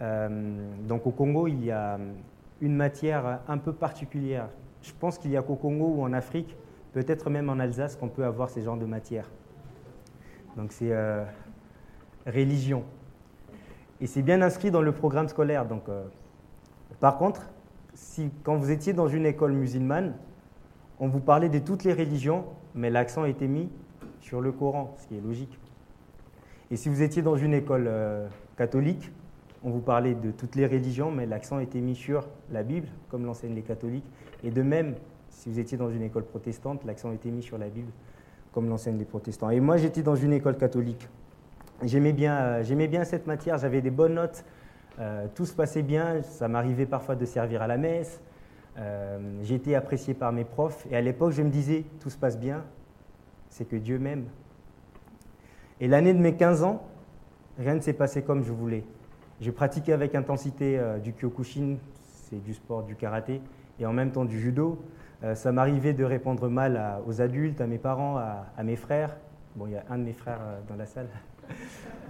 donc 0.00 1.06
au 1.06 1.10
Congo, 1.10 1.46
il 1.46 1.64
y 1.64 1.70
a 1.70 1.98
une 2.60 2.74
matière 2.74 3.40
un 3.48 3.58
peu 3.58 3.72
particulière. 3.72 4.48
Je 4.82 4.92
pense 4.98 5.18
qu'il 5.18 5.30
y 5.30 5.36
a 5.36 5.42
qu'au 5.42 5.56
Congo 5.56 5.94
ou 5.96 6.02
en 6.02 6.12
Afrique, 6.12 6.56
peut-être 6.92 7.30
même 7.30 7.48
en 7.50 7.58
Alsace, 7.58 7.96
qu'on 7.96 8.08
peut 8.08 8.24
avoir 8.24 8.48
ces 8.50 8.62
genres 8.62 8.78
de 8.78 8.86
matières. 8.86 9.30
Donc 10.56 10.72
c'est 10.72 10.92
euh, 10.92 11.24
religion. 12.26 12.84
Et 14.00 14.06
c'est 14.06 14.22
bien 14.22 14.40
inscrit 14.40 14.70
dans 14.70 14.82
le 14.82 14.92
programme 14.92 15.28
scolaire. 15.28 15.66
Donc, 15.66 15.88
euh, 15.88 16.04
par 17.00 17.18
contre, 17.18 17.50
si, 17.94 18.30
quand 18.42 18.56
vous 18.56 18.70
étiez 18.70 18.94
dans 18.94 19.08
une 19.08 19.26
école 19.26 19.52
musulmane, 19.52 20.14
on 20.98 21.08
vous 21.08 21.20
parlait 21.20 21.50
de 21.50 21.58
toutes 21.58 21.84
les 21.84 21.92
religions, 21.92 22.46
mais 22.74 22.88
l'accent 22.88 23.26
était 23.26 23.46
mis 23.46 23.68
sur 24.20 24.40
le 24.40 24.52
Coran, 24.52 24.94
ce 24.98 25.06
qui 25.06 25.16
est 25.16 25.20
logique. 25.20 25.58
Et 26.70 26.76
si 26.76 26.88
vous 26.88 27.02
étiez 27.02 27.20
dans 27.20 27.36
une 27.36 27.52
école 27.52 27.90
catholique, 28.56 29.10
on 29.62 29.70
vous 29.70 29.80
parlait 29.80 30.14
de 30.14 30.30
toutes 30.30 30.56
les 30.56 30.66
religions, 30.66 31.10
mais 31.10 31.26
l'accent 31.26 31.58
était 31.58 31.80
mis 31.80 31.94
sur 31.94 32.26
la 32.50 32.62
Bible, 32.62 32.88
comme 33.10 33.24
l'enseignent 33.24 33.54
les 33.54 33.62
catholiques. 33.62 34.10
Et 34.42 34.50
de 34.50 34.62
même, 34.62 34.94
si 35.28 35.50
vous 35.50 35.58
étiez 35.58 35.76
dans 35.76 35.90
une 35.90 36.02
école 36.02 36.24
protestante, 36.24 36.84
l'accent 36.84 37.12
était 37.12 37.30
mis 37.30 37.42
sur 37.42 37.58
la 37.58 37.68
Bible, 37.68 37.90
comme 38.52 38.68
l'enseignent 38.68 38.98
les 38.98 39.04
protestants. 39.04 39.50
Et 39.50 39.60
moi, 39.60 39.76
j'étais 39.76 40.02
dans 40.02 40.16
une 40.16 40.32
école 40.32 40.56
catholique. 40.56 41.08
J'aimais 41.82 42.12
bien, 42.12 42.36
euh, 42.36 42.62
j'aimais 42.62 42.88
bien 42.88 43.04
cette 43.04 43.26
matière, 43.26 43.58
j'avais 43.58 43.80
des 43.80 43.90
bonnes 43.90 44.14
notes, 44.14 44.44
euh, 44.98 45.26
tout 45.34 45.46
se 45.46 45.54
passait 45.54 45.82
bien, 45.82 46.22
ça 46.22 46.48
m'arrivait 46.48 46.86
parfois 46.86 47.16
de 47.16 47.24
servir 47.24 47.62
à 47.62 47.66
la 47.66 47.78
messe, 47.78 48.20
euh, 48.78 49.42
été 49.48 49.74
apprécié 49.74 50.12
par 50.14 50.32
mes 50.32 50.44
profs, 50.44 50.86
et 50.90 50.96
à 50.96 51.00
l'époque, 51.00 51.32
je 51.32 51.42
me 51.42 51.50
disais, 51.50 51.84
tout 52.00 52.10
se 52.10 52.18
passe 52.18 52.38
bien, 52.38 52.64
c'est 53.48 53.66
que 53.66 53.76
Dieu 53.76 53.98
m'aime. 53.98 54.26
Et 55.80 55.88
l'année 55.88 56.12
de 56.12 56.18
mes 56.18 56.34
15 56.34 56.62
ans, 56.64 56.82
rien 57.58 57.74
ne 57.74 57.80
s'est 57.80 57.94
passé 57.94 58.22
comme 58.22 58.42
je 58.42 58.52
voulais. 58.52 58.84
J'ai 59.40 59.52
pratiqué 59.52 59.94
avec 59.94 60.14
intensité 60.14 60.78
euh, 60.78 60.98
du 60.98 61.14
kyokushin, 61.14 61.76
c'est 62.28 62.42
du 62.42 62.52
sport, 62.52 62.82
du 62.82 62.94
karaté, 62.94 63.40
et 63.78 63.86
en 63.86 63.92
même 63.92 64.12
temps 64.12 64.26
du 64.26 64.38
judo. 64.38 64.78
Euh, 65.24 65.34
ça 65.34 65.50
m'arrivait 65.50 65.94
de 65.94 66.04
répondre 66.04 66.48
mal 66.48 67.00
aux 67.06 67.22
adultes, 67.22 67.60
à 67.62 67.66
mes 67.66 67.78
parents, 67.78 68.18
à, 68.18 68.62
mes 68.62 68.76
frères. 68.76 69.16
Bon, 69.56 69.66
il 69.66 69.72
y 69.72 69.76
a 69.76 69.84
un 69.88 69.96
de 69.96 70.04
mes 70.04 70.12
frères 70.12 70.40
euh, 70.42 70.60
dans 70.68 70.76
la 70.76 70.84
salle. 70.84 71.08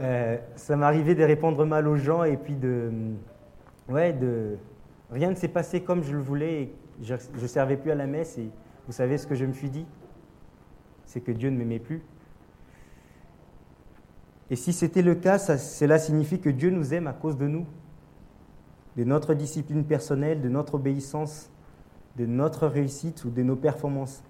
ça 0.57 0.77
m'arrivait 0.77 1.15
de 1.15 1.23
répondre 1.23 1.65
mal 1.65 1.87
aux 1.87 1.97
gens 1.97 2.25
et 2.25 2.37
puis 2.37 2.57
de, 2.57 2.91
ouais, 3.89 4.13
de, 4.13 4.57
rien 5.11 5.31
ne 5.31 5.35
s'est 5.35 5.49
passé 5.49 5.83
comme 5.83 6.03
je 6.03 6.13
le 6.13 6.21
voulais. 6.21 6.73
je 7.01 7.15
ne 7.15 7.47
servais 7.47 7.77
plus 7.77 7.91
à 7.91 7.95
la 7.95 8.07
messe 8.07 8.37
et 8.39 8.51
vous 8.87 8.93
savez 8.93 9.17
ce 9.19 9.27
que 9.27 9.35
je 9.35 9.47
me 9.47 9.53
suis 9.53 9.71
dit? 9.71 9.87
C'est 11.07 11.21
que 11.21 11.33
Dieu 11.33 11.49
ne 11.49 11.57
m'aimait 11.57 11.79
plus. 11.79 12.03
Et 14.51 14.57
si 14.57 14.73
c'était 14.73 15.03
le 15.03 15.15
cas, 15.15 15.39
cela 15.39 15.99
signifie 16.01 16.41
que 16.41 16.51
Dieu 16.51 16.71
nous 16.71 16.93
aime 16.93 17.07
à 17.07 17.13
cause 17.13 17.39
de 17.39 17.47
nous, 17.47 17.67
de 18.97 19.05
notre 19.05 19.35
discipline 19.35 19.85
personnelle, 19.85 20.41
de 20.41 20.49
notre 20.49 20.75
obéissance, 20.75 21.49
de 22.17 22.27
notre 22.27 22.67
réussite 22.67 23.25
ou 23.25 23.31
de 23.31 23.45
nos 23.45 23.55
performances. 23.55 24.25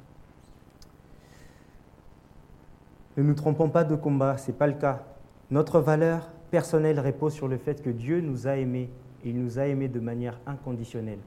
Ne 3.16 3.22
nous 3.22 3.34
trompons 3.34 3.70
pas 3.70 3.82
de 3.84 3.96
combat, 3.96 4.36
ce 4.36 4.50
n'est 4.50 4.56
pas 4.56 4.66
le 4.66 4.74
cas. 4.74 5.06
Notre 5.50 5.80
valeur 5.80 6.30
personnelle 6.50 7.00
repose 7.00 7.32
sur 7.32 7.48
le 7.48 7.56
fait 7.56 7.82
que 7.82 7.90
Dieu 7.90 8.20
nous 8.20 8.46
a 8.46 8.56
aimés 8.56 8.90
et 9.24 9.30
il 9.30 9.42
nous 9.42 9.58
a 9.58 9.66
aimés 9.66 9.88
de 9.88 10.00
manière 10.00 10.38
inconditionnelle, 10.46 11.18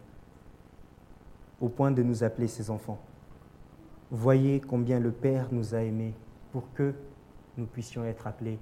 au 1.59 1.67
point 1.67 1.91
de 1.91 2.03
nous 2.03 2.23
appeler 2.23 2.47
ses 2.47 2.69
enfants. 2.69 2.99
Voyez 4.11 4.59
combien 4.61 4.99
le 4.99 5.11
Père 5.11 5.47
nous 5.51 5.73
a 5.73 5.81
aimés 5.81 6.13
pour 6.51 6.71
que 6.73 6.93
nous 7.57 7.65
puissions 7.65 8.05
être 8.05 8.27
appelés 8.27 8.59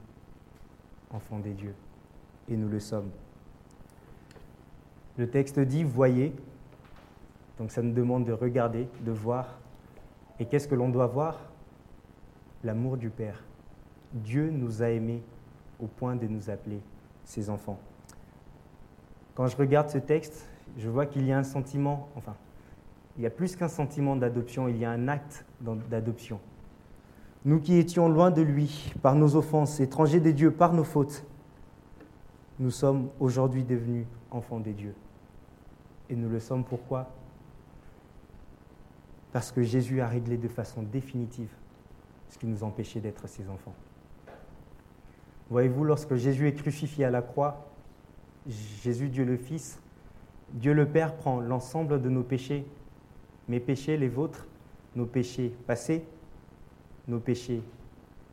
enfants 1.14 1.40
des 1.40 1.54
dieux. 1.54 1.76
Et 2.50 2.58
nous 2.58 2.70
le 2.70 2.80
sommes. 2.80 3.10
Le 5.18 5.30
texte 5.30 5.60
dit 5.60 5.84
voyez. 5.84 6.36
Donc 7.58 7.72
ça 7.72 7.82
nous 7.82 7.94
demande 7.94 8.26
de 8.26 8.34
regarder, 8.34 8.88
de 9.02 9.12
voir. 9.12 9.60
Et 10.40 10.46
qu'est-ce 10.46 10.68
que 10.68 10.76
l'on 10.76 10.90
doit 10.90 11.08
voir? 11.08 11.40
L'amour 12.64 12.98
du 12.98 13.10
Père. 13.10 13.44
Dieu 14.14 14.50
nous 14.50 14.82
a 14.82 14.90
aimés 14.90 15.24
au 15.80 15.88
point 15.88 16.16
de 16.16 16.28
nous 16.28 16.50
appeler 16.50 16.82
ses 17.24 17.50
enfants. 17.50 17.80
Quand 19.36 19.48
je 19.48 19.56
regarde 19.56 19.90
ce 19.90 19.98
texte, 19.98 20.48
je 20.78 20.90
vois 20.90 21.06
qu'il 21.06 21.26
y 21.26 21.32
a 21.32 21.38
un 21.38 21.44
sentiment, 21.44 22.10
enfin, 22.16 22.36
il 23.18 23.24
y 23.24 23.26
a 23.26 23.30
plus 23.30 23.56
qu'un 23.56 23.68
sentiment 23.68 24.16
d'adoption, 24.16 24.68
il 24.68 24.78
y 24.78 24.86
a 24.86 24.92
un 24.92 25.08
acte 25.08 25.46
d'adoption. 25.60 26.40
Nous 27.44 27.60
qui 27.60 27.78
étions 27.78 28.08
loin 28.08 28.30
de 28.30 28.42
lui 28.42 28.94
par 29.02 29.16
nos 29.16 29.36
offenses, 29.36 29.80
étrangers 29.80 30.20
des 30.20 30.34
dieux 30.34 30.52
par 30.52 30.74
nos 30.74 30.84
fautes, 30.84 31.26
nous 32.60 32.70
sommes 32.70 33.10
aujourd'hui 33.20 33.64
devenus 33.64 34.06
enfants 34.30 34.60
des 34.60 34.74
dieux. 34.74 34.94
Et 36.10 36.16
nous 36.16 36.30
le 36.30 36.40
sommes 36.40 36.64
pourquoi? 36.64 37.10
Parce 39.32 39.52
que 39.52 39.64
Jésus 39.64 40.02
a 40.02 40.08
réglé 40.08 40.38
de 40.38 40.48
façon 40.48 40.84
définitive 40.84 41.50
ce 42.30 42.38
qui 42.38 42.46
nous 42.46 42.64
empêchait 42.64 43.00
d'être 43.00 43.28
ses 43.28 43.50
enfants. 43.50 43.74
Voyez-vous, 45.50 45.84
lorsque 45.84 46.16
Jésus 46.16 46.48
est 46.48 46.54
crucifié 46.54 47.06
à 47.06 47.10
la 47.10 47.22
croix, 47.22 47.72
Jésus, 48.48 49.10
Dieu 49.10 49.26
le 49.26 49.38
Fils, 49.38 49.80
Dieu 50.54 50.74
le 50.74 50.86
Père 50.86 51.16
prend 51.16 51.40
l'ensemble 51.40 52.02
de 52.02 52.10
nos 52.10 52.24
péchés, 52.24 52.66
mes 53.48 53.60
péchés, 53.60 53.98
les 53.98 54.08
vôtres, 54.08 54.48
nos 54.96 55.06
péchés 55.06 55.54
passés, 55.66 56.06
nos 57.08 57.20
péchés 57.20 57.62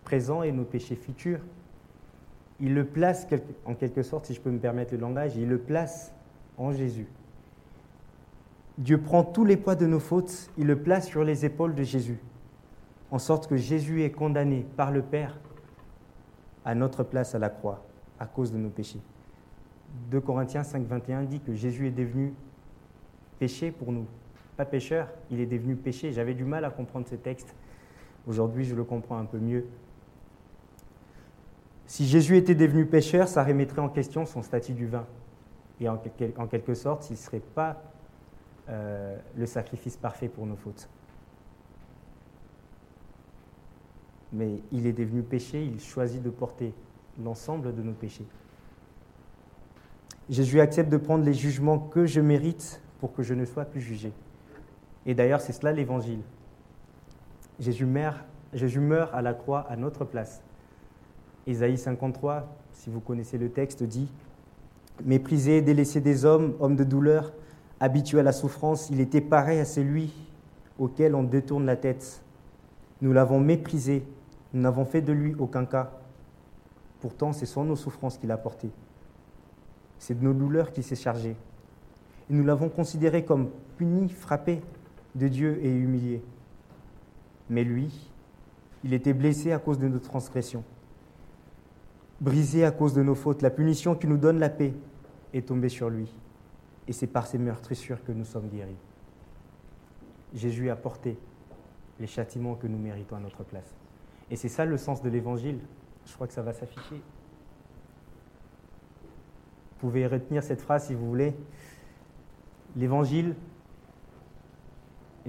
présents 0.04 0.42
et 0.42 0.52
nos 0.52 0.64
péchés 0.64 0.96
futurs. 0.96 1.40
Il 2.61 2.74
le 2.74 2.85
place, 2.85 3.26
en 3.64 3.74
quelque 3.74 4.02
sorte, 4.02 4.26
si 4.26 4.35
je 4.35 4.40
peux 4.40 4.50
me 4.50 4.59
permettre 4.59 4.94
le 4.94 5.00
langage, 5.00 5.37
il 5.37 5.48
le 5.48 5.59
place 5.59 6.12
en 6.57 6.72
Jésus. 6.72 7.07
Dieu 8.78 9.00
prend 9.00 9.24
tous 9.24 9.44
les 9.44 9.57
poids 9.57 9.74
de 9.74 9.87
nos 9.87 10.00
fautes, 10.00 10.50
il 10.57 10.66
le 10.66 10.81
place 10.81 11.07
sur 11.07 11.24
les 11.24 11.44
épaules 11.44 11.74
de 11.74 11.83
Jésus, 11.83 12.18
en 13.11 13.18
sorte 13.18 13.48
que 13.48 13.57
Jésus 13.57 14.02
est 14.02 14.11
condamné 14.11 14.66
par 14.76 14.92
le 14.92 15.02
Père 15.02 15.38
à 16.64 16.74
notre 16.74 17.02
place 17.02 17.35
à 17.35 17.38
la 17.38 17.48
croix, 17.48 17.85
à 18.18 18.26
cause 18.26 18.52
de 18.52 18.59
nos 18.59 18.70
péchés. 18.70 19.00
2 20.11 20.20
Corinthiens 20.20 20.62
5, 20.62 20.87
21 20.87 21.24
dit 21.24 21.40
que 21.40 21.54
Jésus 21.54 21.88
est 21.88 21.92
devenu 21.92 22.35
péché 23.38 23.70
pour 23.70 23.92
nous, 23.92 24.07
pas 24.57 24.64
pécheur, 24.64 25.09
il 25.31 25.40
est 25.40 25.46
devenu 25.46 25.76
péché. 25.76 26.12
J'avais 26.12 26.35
du 26.35 26.44
mal 26.44 26.64
à 26.64 26.70
comprendre 26.70 27.07
ce 27.09 27.14
texte 27.14 27.54
Aujourd'hui, 28.26 28.64
je 28.64 28.74
le 28.74 28.85
comprends 28.85 29.18
un 29.18 29.24
peu 29.24 29.38
mieux. 29.38 29.66
Si 31.87 32.07
Jésus 32.07 32.37
était 32.37 32.54
devenu 32.54 32.85
pécheur, 32.85 33.28
ça 33.28 33.42
remettrait 33.42 33.81
en 33.81 33.88
question 33.88 34.26
son 34.26 34.42
statut 34.42 34.74
du 34.74 34.87
vin. 34.87 35.07
Et 35.81 35.88
en, 35.88 35.96
quelque 35.96 36.74
sorte, 36.74 37.09
il 37.09 37.14
ne 37.14 37.18
serait 37.18 37.40
pas 37.40 37.83
euh, 38.68 39.16
le 39.37 39.46
sacrifice 39.46 39.96
parfait 39.96 40.28
pour 40.28 40.44
nos 40.44 40.57
fautes. 40.57 40.88
Mais 44.33 44.61
il 44.72 44.87
est 44.87 44.92
devenu 44.92 45.22
péché, 45.22 45.64
il 45.64 45.81
choisit 45.81 46.22
de 46.22 46.31
porter 46.31 46.74
l'ensemble 47.22 47.74
de 47.74 47.83
nos 47.83 47.92
péchés. 47.94 48.26
Jésus 50.28 50.61
accepte 50.61 50.90
de 50.90 50.98
prendre 50.98 51.24
les 51.24 51.33
jugements 51.33 51.78
que 51.78 52.04
je 52.04 52.20
mérite 52.20 52.83
pour 53.00 53.14
que 53.14 53.22
je 53.22 53.33
ne 53.33 53.46
sois 53.46 53.64
plus 53.64 53.81
jugé. 53.81 54.12
Et 55.07 55.14
d'ailleurs, 55.14 55.40
c'est 55.40 55.52
cela 55.54 55.72
l'évangile. 55.72 56.20
Jésus 57.59 57.87
meurt, 57.87 59.14
à 59.14 59.23
la 59.23 59.35
croix 59.35 59.66
à 59.68 59.77
notre 59.77 60.05
place. 60.05 60.42
Isaïe 61.47 61.79
53, 61.79 62.47
si 62.73 62.90
vous 62.90 63.01
connaissez 63.01 63.38
le 63.38 63.51
texte, 63.51 63.83
dit 63.83 64.09
Méprisé, 65.05 65.62
délaissé 65.62 66.01
des 66.01 66.25
hommes, 66.25 66.55
homme 66.61 66.77
de 66.77 66.85
douleur, 66.85 67.33
habitué 67.81 68.21
à 68.21 68.23
la 68.23 68.33
souffrance, 68.33 68.90
il 68.90 69.01
était 69.01 69.21
pareil 69.21 69.61
à 69.61 69.64
celui 69.64 70.12
auquel 70.79 71.14
on 71.14 71.23
détourne 71.23 71.64
la 71.66 71.77
tête. 71.77 72.23
Nous 73.01 73.12
l'avons 73.12 73.40
méprisé, 73.40 74.03
nous 74.53 74.61
n'avons 74.61 74.85
fait 74.85 75.03
de 75.03 75.12
lui 75.12 75.35
aucun 75.38 75.64
cas. 75.64 75.92
Pourtant, 77.01 77.33
ce 77.33 77.47
sont 77.47 77.64
nos 77.64 77.77
souffrances 77.77 78.18
qu'il 78.18 78.31
a 78.31 78.37
portées. 78.37 78.71
C'est 79.99 80.18
de 80.18 80.25
nos 80.25 80.33
douleurs 80.33 80.73
qu'il 80.73 80.85
s'est 80.85 80.97
chargé. 80.97 81.37
Et 82.31 82.35
nous 82.35 82.44
l'avons 82.44 82.68
considéré 82.68 83.25
comme 83.25 83.51
puni, 83.77 84.09
frappé 84.09 84.61
de 85.14 85.29
Dieu 85.29 85.59
et 85.62 85.71
humilié. 85.71 86.23
Mais 87.50 87.64
lui, 87.64 88.11
il 88.84 88.92
était 88.92 89.12
blessé 89.12 89.52
à 89.52 89.58
cause 89.58 89.78
de 89.78 89.88
nos 89.88 89.98
transgressions, 89.98 90.64
brisé 92.20 92.64
à 92.64 92.70
cause 92.70 92.94
de 92.94 93.02
nos 93.02 93.14
fautes. 93.14 93.42
La 93.42 93.50
punition 93.50 93.94
qui 93.94 94.06
nous 94.06 94.18
donne 94.18 94.38
la 94.38 94.50
paix 94.50 94.74
est 95.32 95.48
tombée 95.48 95.68
sur 95.68 95.90
lui. 95.90 96.14
Et 96.87 96.92
c'est 96.92 97.06
par 97.06 97.26
ses 97.26 97.38
meurtrissures 97.38 98.02
que 98.04 98.12
nous 98.12 98.24
sommes 98.24 98.48
guéris. 98.48 98.76
Jésus 100.34 100.70
a 100.70 100.76
porté 100.76 101.18
les 102.00 102.06
châtiments 102.06 102.54
que 102.54 102.66
nous 102.66 102.78
méritons 102.78 103.16
à 103.16 103.20
notre 103.20 103.44
place. 103.44 103.74
Et 104.30 104.37
c'est 104.37 104.48
ça 104.48 104.64
le 104.64 104.76
sens 104.76 105.02
de 105.02 105.08
l'évangile. 105.08 105.58
Je 106.06 106.14
crois 106.14 106.26
que 106.26 106.32
ça 106.32 106.42
va 106.42 106.52
s'afficher. 106.52 106.96
Vous 109.70 109.80
pouvez 109.80 110.06
retenir 110.06 110.42
cette 110.42 110.61
phrase 110.61 110.87
si 110.87 110.94
vous 110.94 111.06
voulez. 111.06 111.34
L'évangile, 112.76 113.34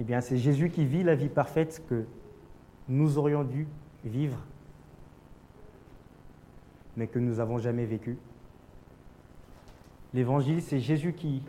eh 0.00 0.02
bien, 0.02 0.22
c'est 0.22 0.38
Jésus 0.38 0.70
qui 0.70 0.86
vit 0.86 1.02
la 1.02 1.14
vie 1.14 1.28
parfaite 1.28 1.84
que 1.86 2.06
nous 2.88 3.18
aurions 3.18 3.44
dû 3.44 3.68
vivre, 4.02 4.38
mais 6.96 7.06
que 7.06 7.18
nous 7.18 7.34
n'avons 7.34 7.58
jamais 7.58 7.84
vécu. 7.84 8.16
L'évangile, 10.14 10.62
c'est 10.62 10.80
Jésus 10.80 11.12
qui 11.12 11.42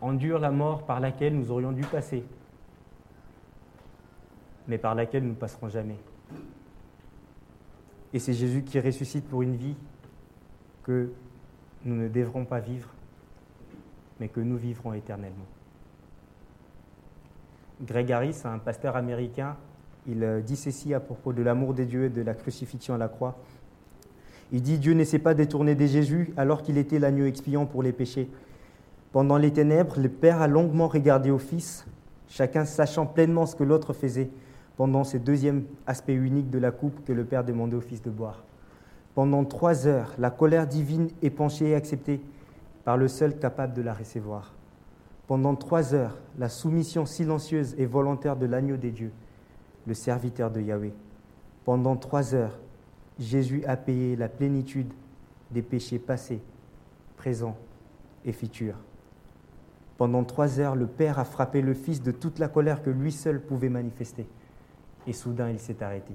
endure 0.00 0.40
la 0.40 0.50
mort 0.50 0.84
par 0.84 0.98
laquelle 0.98 1.38
nous 1.38 1.52
aurions 1.52 1.70
dû 1.70 1.82
passer, 1.82 2.24
mais 4.66 4.76
par 4.76 4.96
laquelle 4.96 5.22
nous 5.22 5.30
ne 5.30 5.34
passerons 5.36 5.68
jamais. 5.68 5.98
Et 8.12 8.18
c'est 8.18 8.34
Jésus 8.34 8.64
qui 8.64 8.80
ressuscite 8.80 9.28
pour 9.28 9.42
une 9.42 9.54
vie 9.54 9.76
que 10.82 11.12
nous 11.84 11.94
ne 11.94 12.08
devrons 12.08 12.44
pas 12.44 12.58
vivre, 12.58 12.92
mais 14.18 14.26
que 14.26 14.40
nous 14.40 14.56
vivrons 14.56 14.94
éternellement. 14.94 15.46
Greg 17.82 18.12
Harris, 18.12 18.42
un 18.44 18.58
pasteur 18.58 18.94
américain, 18.96 19.56
il 20.06 20.22
euh, 20.22 20.40
dit 20.40 20.56
ceci 20.56 20.94
à 20.94 21.00
propos 21.00 21.32
de 21.32 21.42
l'amour 21.42 21.74
des 21.74 21.84
dieux 21.84 22.04
et 22.04 22.10
de 22.10 22.22
la 22.22 22.34
crucifixion 22.34 22.94
à 22.94 22.98
la 22.98 23.08
croix. 23.08 23.36
Il 24.52 24.62
dit 24.62 24.78
Dieu 24.78 24.94
ne 24.94 25.18
pas 25.18 25.34
détourné 25.34 25.74
de 25.74 25.86
Jésus 25.86 26.32
alors 26.36 26.62
qu'il 26.62 26.78
était 26.78 26.98
l'agneau 26.98 27.26
expiant 27.26 27.66
pour 27.66 27.82
les 27.82 27.92
péchés. 27.92 28.30
Pendant 29.10 29.36
les 29.36 29.52
ténèbres, 29.52 29.98
le 29.98 30.08
Père 30.08 30.40
a 30.40 30.46
longuement 30.46 30.86
regardé 30.86 31.30
au 31.30 31.38
Fils, 31.38 31.84
chacun 32.28 32.64
sachant 32.64 33.06
pleinement 33.06 33.46
ce 33.46 33.56
que 33.56 33.64
l'autre 33.64 33.92
faisait, 33.92 34.30
pendant 34.76 35.02
ce 35.02 35.16
deuxième 35.16 35.64
aspect 35.86 36.14
unique 36.14 36.50
de 36.50 36.58
la 36.58 36.70
coupe 36.70 37.04
que 37.04 37.12
le 37.12 37.24
Père 37.24 37.44
demandait 37.44 37.76
au 37.76 37.80
Fils 37.80 38.02
de 38.02 38.10
boire. 38.10 38.44
Pendant 39.14 39.44
trois 39.44 39.86
heures, 39.86 40.14
la 40.18 40.30
colère 40.30 40.66
divine 40.66 41.08
est 41.20 41.30
penchée 41.30 41.70
et 41.70 41.74
acceptée 41.74 42.20
par 42.84 42.96
le 42.96 43.08
seul 43.08 43.38
capable 43.38 43.74
de 43.74 43.82
la 43.82 43.92
recevoir. 43.92 44.52
Pendant 45.26 45.54
trois 45.54 45.94
heures, 45.94 46.18
la 46.38 46.48
soumission 46.48 47.06
silencieuse 47.06 47.74
et 47.78 47.86
volontaire 47.86 48.36
de 48.36 48.46
l'agneau 48.46 48.76
des 48.76 48.90
dieux, 48.90 49.12
le 49.86 49.94
serviteur 49.94 50.50
de 50.50 50.60
Yahweh. 50.60 50.92
Pendant 51.64 51.96
trois 51.96 52.34
heures, 52.34 52.58
Jésus 53.18 53.64
a 53.66 53.76
payé 53.76 54.16
la 54.16 54.28
plénitude 54.28 54.92
des 55.50 55.62
péchés 55.62 55.98
passés, 55.98 56.42
présents 57.16 57.56
et 58.24 58.32
futurs. 58.32 58.76
Pendant 59.96 60.24
trois 60.24 60.58
heures, 60.58 60.74
le 60.74 60.86
Père 60.86 61.18
a 61.18 61.24
frappé 61.24 61.62
le 61.62 61.74
Fils 61.74 62.02
de 62.02 62.10
toute 62.10 62.38
la 62.38 62.48
colère 62.48 62.82
que 62.82 62.90
lui 62.90 63.12
seul 63.12 63.40
pouvait 63.40 63.68
manifester. 63.68 64.26
Et 65.06 65.12
soudain, 65.12 65.50
il 65.50 65.60
s'est 65.60 65.82
arrêté. 65.82 66.14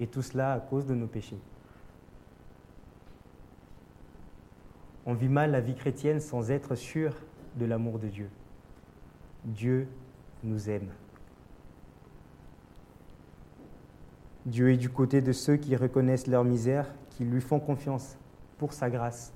Et 0.00 0.06
tout 0.06 0.22
cela 0.22 0.54
à 0.54 0.60
cause 0.60 0.86
de 0.86 0.94
nos 0.94 1.06
péchés. 1.06 1.38
On 5.06 5.14
vit 5.14 5.28
mal 5.28 5.50
la 5.50 5.60
vie 5.60 5.74
chrétienne 5.74 6.20
sans 6.20 6.50
être 6.50 6.74
sûr 6.74 7.12
de 7.56 7.64
l'amour 7.64 7.98
de 7.98 8.08
Dieu. 8.08 8.28
Dieu 9.44 9.88
nous 10.44 10.70
aime. 10.70 10.88
Dieu 14.46 14.70
est 14.70 14.76
du 14.76 14.88
côté 14.88 15.20
de 15.20 15.32
ceux 15.32 15.56
qui 15.56 15.76
reconnaissent 15.76 16.26
leur 16.26 16.44
misère, 16.44 16.86
qui 17.10 17.24
lui 17.24 17.40
font 17.40 17.60
confiance 17.60 18.16
pour 18.58 18.72
sa 18.72 18.90
grâce 18.90 19.32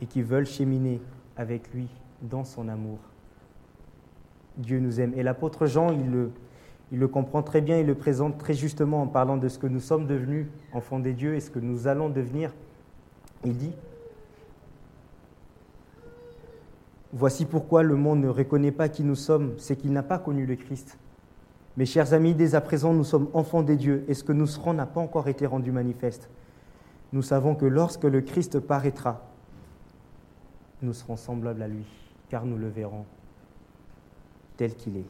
et 0.00 0.06
qui 0.06 0.22
veulent 0.22 0.46
cheminer 0.46 1.00
avec 1.36 1.72
lui 1.72 1.88
dans 2.22 2.44
son 2.44 2.68
amour. 2.68 2.98
Dieu 4.56 4.80
nous 4.80 5.00
aime. 5.00 5.12
Et 5.16 5.22
l'apôtre 5.22 5.66
Jean, 5.66 5.92
il 5.92 6.10
le, 6.10 6.30
le 6.92 7.08
comprend 7.08 7.42
très 7.42 7.60
bien, 7.60 7.78
il 7.78 7.86
le 7.86 7.94
présente 7.94 8.38
très 8.38 8.54
justement 8.54 9.02
en 9.02 9.06
parlant 9.06 9.36
de 9.36 9.48
ce 9.48 9.58
que 9.58 9.66
nous 9.66 9.80
sommes 9.80 10.06
devenus 10.06 10.46
enfants 10.72 10.98
des 10.98 11.12
dieux 11.12 11.34
et 11.34 11.40
ce 11.40 11.50
que 11.50 11.58
nous 11.58 11.86
allons 11.88 12.08
devenir. 12.08 12.52
Il 13.44 13.56
dit, 13.56 13.72
Voici 17.18 17.46
pourquoi 17.46 17.82
le 17.82 17.96
monde 17.96 18.20
ne 18.20 18.28
reconnaît 18.28 18.72
pas 18.72 18.90
qui 18.90 19.02
nous 19.02 19.14
sommes, 19.14 19.54
c'est 19.56 19.74
qu'il 19.74 19.90
n'a 19.90 20.02
pas 20.02 20.18
connu 20.18 20.44
le 20.44 20.54
Christ. 20.54 20.98
Mes 21.78 21.86
chers 21.86 22.12
amis, 22.12 22.34
dès 22.34 22.54
à 22.54 22.60
présent, 22.60 22.92
nous 22.92 23.04
sommes 23.04 23.30
enfants 23.32 23.62
des 23.62 23.76
dieux 23.76 24.04
et 24.06 24.12
ce 24.12 24.22
que 24.22 24.32
nous 24.32 24.46
serons 24.46 24.74
n'a 24.74 24.84
pas 24.84 25.00
encore 25.00 25.26
été 25.26 25.46
rendu 25.46 25.72
manifeste. 25.72 26.28
Nous 27.14 27.22
savons 27.22 27.54
que 27.54 27.64
lorsque 27.64 28.04
le 28.04 28.20
Christ 28.20 28.60
paraîtra, 28.60 29.30
nous 30.82 30.92
serons 30.92 31.16
semblables 31.16 31.62
à 31.62 31.68
lui, 31.68 31.86
car 32.28 32.44
nous 32.44 32.58
le 32.58 32.68
verrons 32.68 33.06
tel 34.58 34.74
qu'il 34.74 34.98
est. 34.98 35.08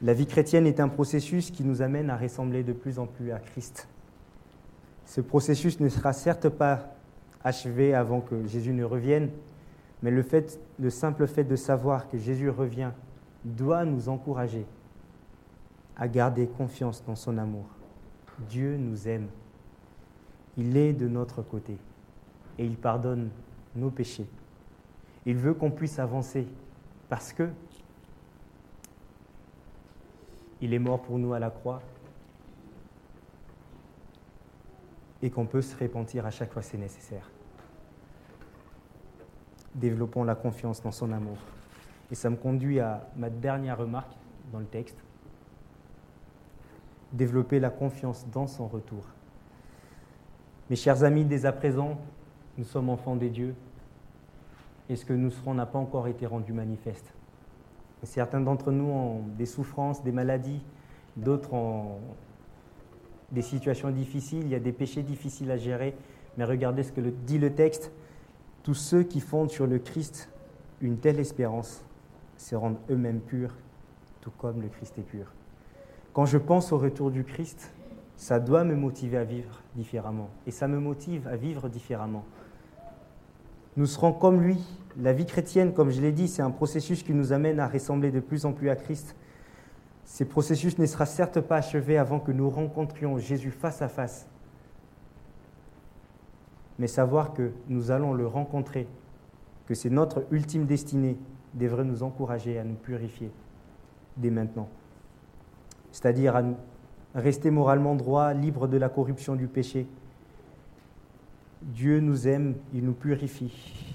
La 0.00 0.14
vie 0.14 0.26
chrétienne 0.26 0.66
est 0.66 0.80
un 0.80 0.88
processus 0.88 1.50
qui 1.50 1.64
nous 1.64 1.82
amène 1.82 2.08
à 2.08 2.16
ressembler 2.16 2.62
de 2.62 2.72
plus 2.72 2.98
en 2.98 3.06
plus 3.06 3.30
à 3.30 3.40
Christ. 3.40 3.88
Ce 5.04 5.20
processus 5.20 5.80
ne 5.80 5.90
sera 5.90 6.14
certes 6.14 6.48
pas 6.48 6.94
achevé 7.44 7.92
avant 7.92 8.22
que 8.22 8.46
Jésus 8.46 8.72
ne 8.72 8.82
revienne, 8.82 9.28
mais 10.02 10.10
le, 10.10 10.90
simple 10.90 11.26
fait 11.26 11.44
de 11.44 11.56
savoir 11.56 12.08
que 12.08 12.18
Jésus 12.18 12.50
revient 12.50 12.90
doit 13.44 13.84
nous 13.84 14.08
encourager 14.08 14.66
à 15.96 16.08
garder 16.08 16.46
confiance 16.46 17.02
dans 17.04 17.16
son 17.16 17.38
amour. 17.38 17.66
Dieu 18.48 18.76
nous 18.76 19.08
aime. 19.08 19.28
Il 20.58 20.76
est 20.76 20.92
de 20.92 21.08
notre 21.08 21.42
côté 21.42 21.78
et 22.58 22.66
il 22.66 22.76
pardonne 22.76 23.30
nos 23.74 23.90
péchés. 23.90 24.26
Il 25.24 25.36
veut 25.36 25.54
qu'on 25.54 25.70
puisse 25.70 25.98
avancer 25.98 26.46
parce 27.08 27.32
que 27.32 27.48
il 30.60 30.72
est 30.72 30.78
mort 30.78 31.02
pour 31.02 31.18
nous 31.18 31.34
à 31.34 31.38
la 31.38 31.50
croix 31.50 31.82
et 35.22 35.30
qu'on 35.30 35.46
peut 35.46 35.62
se 35.62 35.76
repentir 35.76 36.26
à 36.26 36.30
chaque 36.30 36.52
fois 36.52 36.62
que 36.62 36.68
c'est 36.68 36.78
nécessaire. 36.78 37.30
Développons 39.76 40.24
la 40.24 40.34
confiance 40.34 40.82
dans 40.82 40.90
son 40.90 41.12
amour. 41.12 41.36
Et 42.10 42.14
ça 42.14 42.28
me 42.30 42.36
conduit 42.36 42.80
à 42.80 43.08
ma 43.16 43.30
dernière 43.30 43.78
remarque 43.78 44.12
dans 44.52 44.58
le 44.58 44.66
texte. 44.66 44.96
Développer 47.12 47.60
la 47.60 47.70
confiance 47.70 48.26
dans 48.32 48.46
son 48.46 48.66
retour. 48.66 49.04
Mes 50.68 50.76
chers 50.76 51.04
amis, 51.04 51.24
dès 51.24 51.46
à 51.46 51.52
présent, 51.52 51.98
nous 52.58 52.64
sommes 52.64 52.88
enfants 52.88 53.16
des 53.16 53.30
dieux, 53.30 53.54
et 54.88 54.96
ce 54.96 55.04
que 55.04 55.12
nous 55.12 55.30
serons 55.30 55.54
n'a 55.54 55.66
pas 55.66 55.78
encore 55.78 56.08
été 56.08 56.26
rendu 56.26 56.52
manifeste? 56.52 57.12
Certains 58.02 58.40
d'entre 58.40 58.72
nous 58.72 58.88
ont 58.88 59.20
des 59.36 59.46
souffrances, 59.46 60.02
des 60.02 60.12
maladies, 60.12 60.62
d'autres 61.16 61.54
ont 61.54 61.98
des 63.32 63.42
situations 63.42 63.90
difficiles, 63.90 64.42
il 64.42 64.48
y 64.48 64.54
a 64.54 64.60
des 64.60 64.72
péchés 64.72 65.02
difficiles 65.02 65.50
à 65.50 65.56
gérer, 65.56 65.94
mais 66.36 66.44
regardez 66.44 66.82
ce 66.82 66.92
que 66.92 67.00
dit 67.00 67.38
le 67.38 67.54
texte. 67.54 67.90
Tous 68.66 68.74
ceux 68.74 69.02
qui 69.02 69.20
fondent 69.20 69.50
sur 69.50 69.66
le 69.66 69.78
Christ 69.78 70.28
une 70.82 70.98
telle 70.98 71.18
espérance 71.18 71.82
se 72.36 72.54
rendent 72.54 72.76
eux-mêmes 72.90 73.20
purs, 73.20 73.54
tout 74.20 74.32
comme 74.36 74.60
le 74.60 74.68
Christ 74.68 74.98
est 74.98 75.02
pur. 75.02 75.32
Quand 76.12 76.26
je 76.26 76.36
pense 76.36 76.72
au 76.72 76.76
retour 76.76 77.10
du 77.10 77.24
Christ, 77.24 77.72
ça 78.18 78.38
doit 78.38 78.64
me 78.64 78.74
motiver 78.74 79.16
à 79.16 79.24
vivre 79.24 79.62
différemment. 79.74 80.28
Et 80.46 80.50
ça 80.50 80.68
me 80.68 80.78
motive 80.78 81.26
à 81.28 81.36
vivre 81.36 81.70
différemment 81.70 82.26
nous 83.76 83.86
serons 83.86 84.12
comme 84.12 84.40
lui. 84.40 84.58
La 84.98 85.12
vie 85.12 85.26
chrétienne, 85.26 85.74
comme 85.74 85.90
je 85.90 86.00
l'ai 86.00 86.12
dit, 86.12 86.28
c'est 86.28 86.40
un 86.40 86.50
processus 86.50 87.02
qui 87.02 87.12
nous 87.12 87.32
amène 87.32 87.60
à 87.60 87.68
ressembler 87.68 88.10
de 88.10 88.20
plus 88.20 88.46
en 88.46 88.52
plus 88.52 88.70
à 88.70 88.76
Christ. 88.76 89.14
Ce 90.06 90.24
processus 90.24 90.78
ne 90.78 90.86
sera 90.86 91.04
certes 91.04 91.40
pas 91.40 91.56
achevé 91.56 91.98
avant 91.98 92.18
que 92.18 92.32
nous 92.32 92.48
rencontrions 92.48 93.18
Jésus 93.18 93.50
face 93.50 93.82
à 93.82 93.88
face. 93.88 94.26
Mais 96.78 96.86
savoir 96.86 97.32
que 97.32 97.52
nous 97.68 97.90
allons 97.90 98.12
le 98.12 98.26
rencontrer, 98.26 98.86
que 99.66 99.74
c'est 99.74 99.90
notre 99.90 100.26
ultime 100.30 100.66
destinée, 100.66 101.16
devrait 101.54 101.84
nous 101.84 102.02
encourager 102.02 102.58
à 102.58 102.64
nous 102.64 102.74
purifier 102.74 103.30
dès 104.16 104.30
maintenant. 104.30 104.68
C'est-à-dire 105.90 106.36
à 106.36 106.42
rester 107.14 107.50
moralement 107.50 107.94
droit, 107.94 108.34
libre 108.34 108.68
de 108.68 108.76
la 108.76 108.88
corruption 108.88 109.34
du 109.34 109.46
péché, 109.46 109.86
Dieu 111.62 112.00
nous 112.00 112.28
aime, 112.28 112.54
il 112.74 112.84
nous 112.84 112.92
purifie. 112.92 113.94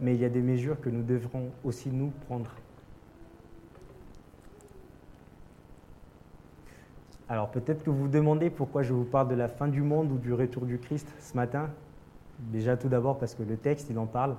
Mais 0.00 0.14
il 0.14 0.20
y 0.20 0.24
a 0.24 0.28
des 0.28 0.42
mesures 0.42 0.80
que 0.80 0.90
nous 0.90 1.02
devrons 1.02 1.50
aussi 1.64 1.90
nous 1.90 2.12
prendre. 2.26 2.50
Alors 7.28 7.50
peut-être 7.50 7.82
que 7.82 7.88
vous 7.88 8.02
vous 8.02 8.08
demandez 8.08 8.50
pourquoi 8.50 8.82
je 8.82 8.92
vous 8.92 9.04
parle 9.04 9.28
de 9.28 9.34
la 9.34 9.48
fin 9.48 9.66
du 9.66 9.80
monde 9.80 10.12
ou 10.12 10.18
du 10.18 10.34
retour 10.34 10.66
du 10.66 10.78
Christ 10.78 11.08
ce 11.18 11.34
matin. 11.34 11.70
Déjà 12.50 12.76
tout 12.76 12.88
d'abord 12.88 13.18
parce 13.18 13.34
que 13.34 13.42
le 13.42 13.56
texte, 13.56 13.88
il 13.90 13.98
en 13.98 14.06
parle. 14.06 14.36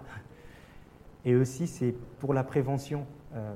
Et 1.26 1.36
aussi 1.36 1.68
c'est 1.68 1.94
pour 2.20 2.34
la 2.34 2.44
prévention. 2.44 3.06
Euh, 3.34 3.56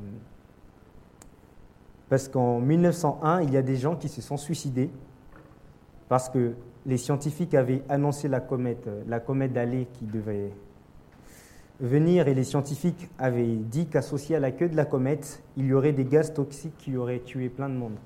parce 2.10 2.30
qu'en 2.30 2.60
1901, 2.60 3.42
il 3.42 3.54
y 3.54 3.58
a 3.58 3.62
des 3.62 3.76
gens 3.76 3.96
qui 3.96 4.08
se 4.08 4.22
sont 4.22 4.38
suicidés 4.38 4.90
parce 6.08 6.30
que 6.30 6.54
les 6.86 6.98
scientifiques 6.98 7.54
avaient 7.54 7.84
annoncé 7.90 8.30
la 8.30 8.40
comète, 8.40 8.88
euh, 8.88 9.04
la 9.08 9.20
comète 9.20 9.52
d'Allée 9.52 9.88
qui 9.94 10.06
devait 10.06 10.52
venir, 11.80 12.28
et 12.28 12.34
les 12.34 12.44
scientifiques 12.44 13.10
avaient 13.20 13.56
dit 13.56 13.88
qu'associé 13.88 14.36
à 14.36 14.40
la 14.40 14.52
queue 14.52 14.70
de 14.70 14.76
la 14.76 14.86
comète, 14.86 15.44
il 15.58 15.68
y 15.68 15.74
aurait 15.74 15.92
des 15.92 16.06
gaz 16.06 16.34
toxiques 16.34 16.78
qui 16.78 16.96
auraient 16.98 17.20
tué 17.20 17.50
plein 17.50 17.70
de 17.70 17.76
monde. 17.76 17.98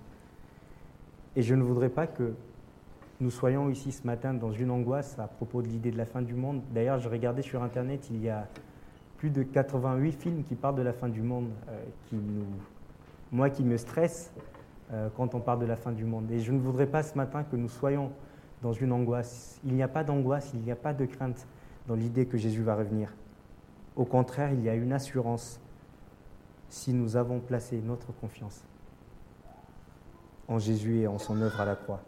Et 1.35 1.41
je 1.41 1.55
ne 1.55 1.63
voudrais 1.63 1.89
pas 1.89 2.07
que 2.07 2.33
nous 3.21 3.29
soyons 3.29 3.69
ici 3.69 3.91
ce 3.91 4.05
matin 4.05 4.33
dans 4.33 4.51
une 4.51 4.71
angoisse 4.71 5.19
à 5.19 5.27
propos 5.27 5.61
de 5.61 5.67
l'idée 5.67 5.91
de 5.91 5.97
la 5.97 6.07
fin 6.07 6.23
du 6.23 6.33
monde. 6.33 6.63
D'ailleurs, 6.73 6.99
je 6.99 7.07
regardais 7.07 7.43
sur 7.43 7.61
Internet, 7.61 8.07
il 8.09 8.19
y 8.19 8.29
a 8.29 8.47
plus 9.17 9.29
de 9.29 9.43
88 9.43 10.11
films 10.13 10.43
qui 10.43 10.55
parlent 10.55 10.75
de 10.75 10.81
la 10.81 10.91
fin 10.91 11.07
du 11.07 11.21
monde, 11.21 11.49
euh, 11.69 11.83
qui 12.07 12.15
nous, 12.15 12.45
moi 13.31 13.51
qui 13.51 13.63
me 13.63 13.77
stresse 13.77 14.33
euh, 14.91 15.07
quand 15.15 15.35
on 15.35 15.39
parle 15.39 15.59
de 15.59 15.67
la 15.67 15.75
fin 15.75 15.91
du 15.91 16.03
monde. 16.03 16.31
Et 16.31 16.39
je 16.39 16.51
ne 16.51 16.59
voudrais 16.59 16.87
pas 16.87 17.03
ce 17.03 17.15
matin 17.15 17.43
que 17.43 17.55
nous 17.55 17.69
soyons 17.69 18.11
dans 18.63 18.73
une 18.73 18.91
angoisse. 18.91 19.59
Il 19.63 19.75
n'y 19.75 19.83
a 19.83 19.87
pas 19.87 20.03
d'angoisse, 20.03 20.49
il 20.55 20.61
n'y 20.61 20.71
a 20.71 20.75
pas 20.75 20.93
de 20.93 21.05
crainte 21.05 21.45
dans 21.87 21.95
l'idée 21.95 22.25
que 22.25 22.39
Jésus 22.39 22.63
va 22.63 22.75
revenir. 22.75 23.13
Au 23.95 24.05
contraire, 24.05 24.51
il 24.51 24.63
y 24.63 24.69
a 24.69 24.73
une 24.73 24.93
assurance 24.93 25.59
si 26.69 26.91
nous 26.91 27.17
avons 27.17 27.39
placé 27.39 27.79
notre 27.85 28.11
confiance 28.13 28.63
en 30.47 30.57
Jésus 30.57 31.01
et 31.01 31.07
en 31.07 31.19
son 31.19 31.39
œuvre 31.39 31.61
à 31.61 31.65
la 31.65 31.75
croix. 31.75 32.01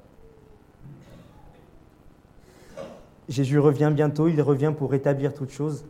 Jésus 3.30 3.60
revient 3.60 3.92
bientôt, 3.94 4.28
il 4.28 4.42
revient 4.42 4.74
pour 4.78 4.92
rétablir 4.92 5.34
toutes 5.34 5.52
choses. 5.52 5.86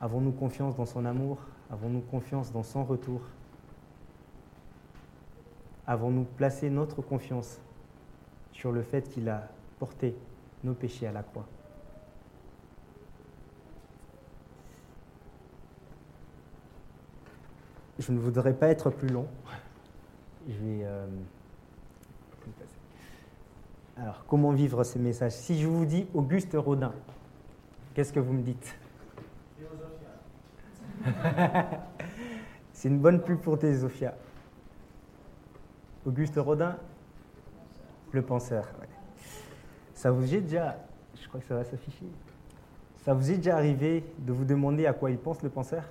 Avons-nous 0.00 0.32
confiance 0.32 0.76
dans 0.76 0.86
son 0.86 1.04
amour? 1.04 1.38
Avons-nous 1.70 2.00
confiance 2.00 2.52
dans 2.52 2.62
son 2.62 2.84
retour? 2.84 3.20
Avons-nous 5.86 6.24
placé 6.24 6.70
notre 6.70 7.02
confiance 7.02 7.60
sur 8.52 8.72
le 8.72 8.82
fait 8.82 9.08
qu'il 9.08 9.28
a 9.28 9.48
porté 9.78 10.16
nos 10.64 10.74
péchés 10.74 11.06
à 11.06 11.12
la 11.12 11.22
croix? 11.22 11.46
Je 17.98 18.12
ne 18.12 18.18
voudrais 18.18 18.54
pas 18.54 18.68
être 18.68 18.90
plus 18.90 19.08
long. 19.08 19.26
Je 20.48 20.54
vais. 20.54 20.84
Euh, 20.84 21.06
alors, 23.98 24.24
comment 24.26 24.52
vivre 24.52 24.84
ces 24.84 24.98
messages 24.98 25.32
Si 25.32 25.58
je 25.58 25.66
vous 25.66 25.86
dis 25.86 26.06
Auguste 26.12 26.54
Rodin, 26.54 26.92
qu'est-ce 27.94 28.12
que 28.12 28.20
vous 28.20 28.34
me 28.34 28.42
dites 28.42 28.76
C'est 32.74 32.88
une 32.88 32.98
bonne 32.98 33.22
pub 33.22 33.38
pour 33.38 33.58
Théosophia. 33.58 34.14
Auguste 36.04 36.36
Rodin, 36.36 36.76
le 38.12 38.20
penseur. 38.20 38.68
Ça 39.94 40.10
vous 40.10 40.34
est 40.34 40.42
déjà, 40.42 40.76
je 41.20 41.26
crois 41.28 41.40
que 41.40 41.46
ça 41.46 41.54
va 41.54 41.64
s'afficher. 41.64 42.04
Ça 43.02 43.14
vous 43.14 43.30
est 43.30 43.36
déjà 43.36 43.56
arrivé 43.56 44.04
de 44.18 44.32
vous 44.32 44.44
demander 44.44 44.84
à 44.84 44.92
quoi 44.92 45.10
il 45.10 45.16
pense 45.16 45.42
le 45.42 45.48
penseur 45.48 45.84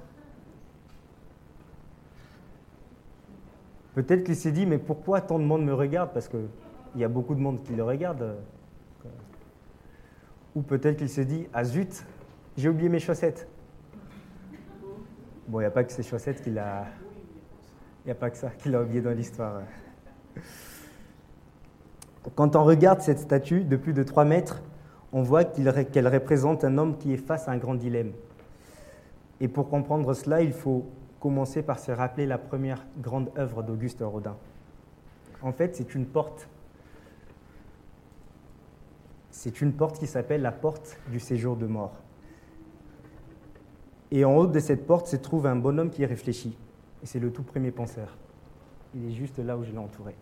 Peut-être 3.95 4.23
qu'il 4.25 4.35
s'est 4.35 4.51
dit, 4.51 4.67
mais 4.67 4.77
pourquoi 4.77 5.21
tant 5.21 5.39
de 5.39 5.45
monde 5.45 5.63
me 5.63 5.73
regarde? 5.73 6.11
Parce 6.13 6.27
qu'il 6.95 7.01
y 7.01 7.03
a 7.03 7.09
beaucoup 7.09 7.35
de 7.35 7.41
monde 7.41 7.61
qui 7.61 7.73
le 7.75 7.83
regarde. 7.83 8.37
Ou 10.55 10.61
peut-être 10.61 10.95
qu'il 10.95 11.09
s'est 11.09 11.25
dit, 11.25 11.45
ah 11.53 11.65
zut, 11.65 12.05
j'ai 12.55 12.69
oublié 12.69 12.87
mes 12.87 12.99
chaussettes. 12.99 13.49
Bon, 15.49 15.59
il 15.59 15.63
n'y 15.63 15.67
a 15.67 15.71
pas 15.71 15.83
que 15.83 15.91
ces 15.91 16.03
chaussettes 16.03 16.41
qu'il 16.41 16.57
a. 16.57 16.85
Il 18.05 18.07
n'y 18.07 18.11
a 18.13 18.15
pas 18.15 18.29
que 18.29 18.37
ça 18.37 18.49
qu'il 18.51 18.73
a 18.75 18.81
oublié 18.81 19.01
dans 19.01 19.11
l'histoire. 19.11 19.63
Quand 22.33 22.55
on 22.55 22.63
regarde 22.63 23.01
cette 23.01 23.19
statue 23.19 23.65
de 23.65 23.75
plus 23.75 23.91
de 23.91 24.03
3 24.03 24.23
mètres, 24.23 24.61
on 25.11 25.21
voit 25.21 25.43
qu'elle 25.43 26.07
représente 26.07 26.63
un 26.63 26.77
homme 26.77 26.97
qui 26.97 27.11
est 27.11 27.17
face 27.17 27.49
à 27.49 27.51
un 27.51 27.57
grand 27.57 27.75
dilemme. 27.75 28.13
Et 29.41 29.49
pour 29.49 29.67
comprendre 29.67 30.13
cela, 30.13 30.41
il 30.41 30.53
faut 30.53 30.85
commencer 31.19 31.61
par 31.61 31.77
se 31.77 31.91
rappeler 31.91 32.25
la 32.25 32.37
première 32.37 32.85
grande 32.99 33.31
œuvre 33.37 33.63
d'Auguste 33.63 33.99
Rodin. 34.01 34.37
En 35.41 35.51
fait, 35.51 35.75
c'est 35.75 35.93
une 35.93 36.05
porte. 36.05 36.47
C'est 39.37 39.61
une 39.61 39.73
porte 39.73 39.99
qui 39.99 40.07
s'appelle 40.07 40.41
la 40.41 40.53
porte 40.53 40.97
du 41.11 41.19
séjour 41.19 41.57
de 41.57 41.67
mort. 41.67 41.91
Et 44.09 44.23
en 44.23 44.33
haut 44.33 44.47
de 44.47 44.59
cette 44.59 44.87
porte 44.87 45.07
se 45.07 45.17
trouve 45.17 45.45
un 45.45 45.57
bonhomme 45.57 45.89
qui 45.91 46.05
réfléchit. 46.05 46.57
Et 47.03 47.05
c'est 47.05 47.19
le 47.19 47.31
tout 47.31 47.43
premier 47.43 47.69
penseur. 47.69 48.17
Il 48.95 49.05
est 49.05 49.11
juste 49.11 49.37
là 49.37 49.57
où 49.57 49.63
je 49.63 49.71
l'ai 49.71 49.77
entouré. 49.77 50.15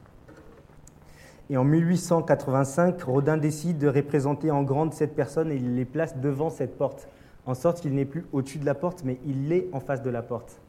Et 1.51 1.57
en 1.57 1.63
1885, 1.63 3.03
Rodin 3.03 3.37
décide 3.37 3.77
de 3.77 3.87
représenter 3.87 4.49
en 4.49 4.63
grande 4.63 4.93
cette 4.93 5.15
personne 5.15 5.51
et 5.51 5.55
il 5.57 5.75
les 5.75 5.85
place 5.85 6.17
devant 6.17 6.49
cette 6.49 6.75
porte, 6.75 7.07
en 7.45 7.53
sorte 7.53 7.81
qu'il 7.81 7.93
n'est 7.93 8.05
plus 8.05 8.25
au-dessus 8.33 8.57
de 8.57 8.65
la 8.65 8.75
porte, 8.75 9.03
mais 9.05 9.19
il 9.25 9.53
est 9.53 9.69
en 9.73 9.79
face 9.79 10.01
de 10.01 10.09
la 10.09 10.23
porte. 10.23 10.59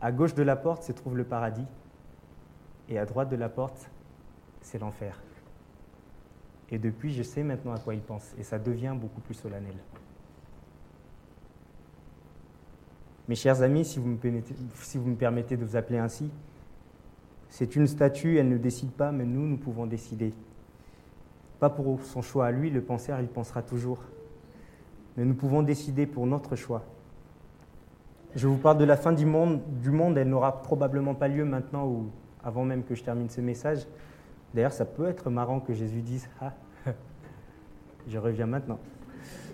À 0.00 0.10
gauche 0.10 0.34
de 0.34 0.42
la 0.42 0.56
porte 0.56 0.82
se 0.82 0.92
trouve 0.92 1.16
le 1.16 1.24
paradis, 1.24 1.66
et 2.88 2.98
à 2.98 3.06
droite 3.06 3.28
de 3.30 3.36
la 3.36 3.48
porte, 3.48 3.88
c'est 4.62 4.80
l'enfer. 4.80 5.22
Et 6.70 6.78
depuis, 6.78 7.12
je 7.14 7.22
sais 7.22 7.42
maintenant 7.42 7.72
à 7.72 7.78
quoi 7.78 7.94
il 7.94 8.00
pense, 8.00 8.34
et 8.38 8.42
ça 8.42 8.58
devient 8.58 8.94
beaucoup 8.98 9.20
plus 9.20 9.34
solennel. 9.34 9.74
Mes 13.28 13.34
chers 13.34 13.62
amis, 13.62 13.84
si 13.84 13.98
vous 13.98 14.08
me 14.08 14.16
permettez, 15.14 15.56
de 15.56 15.64
vous 15.64 15.76
appeler 15.76 15.98
ainsi, 15.98 16.30
c'est 17.48 17.76
une 17.76 17.86
statue, 17.86 18.38
elle 18.38 18.48
ne 18.48 18.58
décide 18.58 18.90
pas, 18.90 19.12
mais 19.12 19.24
nous, 19.24 19.46
nous 19.46 19.56
pouvons 19.56 19.86
décider. 19.86 20.32
Pas 21.60 21.70
pour 21.70 22.02
son 22.02 22.22
choix 22.22 22.46
à 22.46 22.50
lui, 22.50 22.70
le 22.70 22.80
penseur, 22.82 23.20
il 23.20 23.28
pensera 23.28 23.62
toujours. 23.62 23.98
Mais 25.16 25.24
nous 25.24 25.34
pouvons 25.34 25.62
décider 25.62 26.06
pour 26.06 26.26
notre 26.26 26.56
choix. 26.56 26.84
Je 28.34 28.46
vous 28.46 28.58
parle 28.58 28.78
de 28.78 28.84
la 28.84 28.96
fin 28.96 29.12
du 29.12 29.26
monde. 29.26 29.60
Du 29.82 29.90
monde, 29.90 30.16
elle 30.16 30.28
n'aura 30.28 30.62
probablement 30.62 31.14
pas 31.14 31.28
lieu 31.28 31.44
maintenant 31.44 31.86
ou 31.86 32.10
avant 32.44 32.64
même 32.64 32.84
que 32.84 32.94
je 32.94 33.02
termine 33.02 33.28
ce 33.28 33.40
message. 33.40 33.86
D'ailleurs, 34.54 34.72
ça 34.72 34.84
peut 34.84 35.06
être 35.06 35.30
marrant 35.30 35.60
que 35.60 35.74
Jésus 35.74 36.00
dise 36.00 36.28
Ah, 36.40 36.54
je 38.08 38.18
reviens 38.18 38.46
maintenant. 38.46 38.78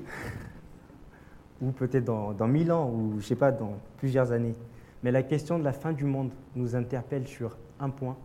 ou 1.60 1.70
peut-être 1.72 2.04
dans, 2.04 2.48
mille 2.48 2.70
ans, 2.72 2.90
ou 2.90 3.12
je 3.12 3.16
ne 3.16 3.22
sais 3.22 3.36
pas, 3.36 3.50
dans 3.52 3.78
plusieurs 3.98 4.32
années. 4.32 4.54
Mais 5.02 5.10
la 5.10 5.22
question 5.22 5.58
de 5.58 5.64
la 5.64 5.72
fin 5.72 5.92
du 5.92 6.04
monde 6.04 6.30
nous 6.54 6.76
interpelle 6.76 7.26
sur 7.26 7.56
un 7.80 7.90
point. 7.90 8.16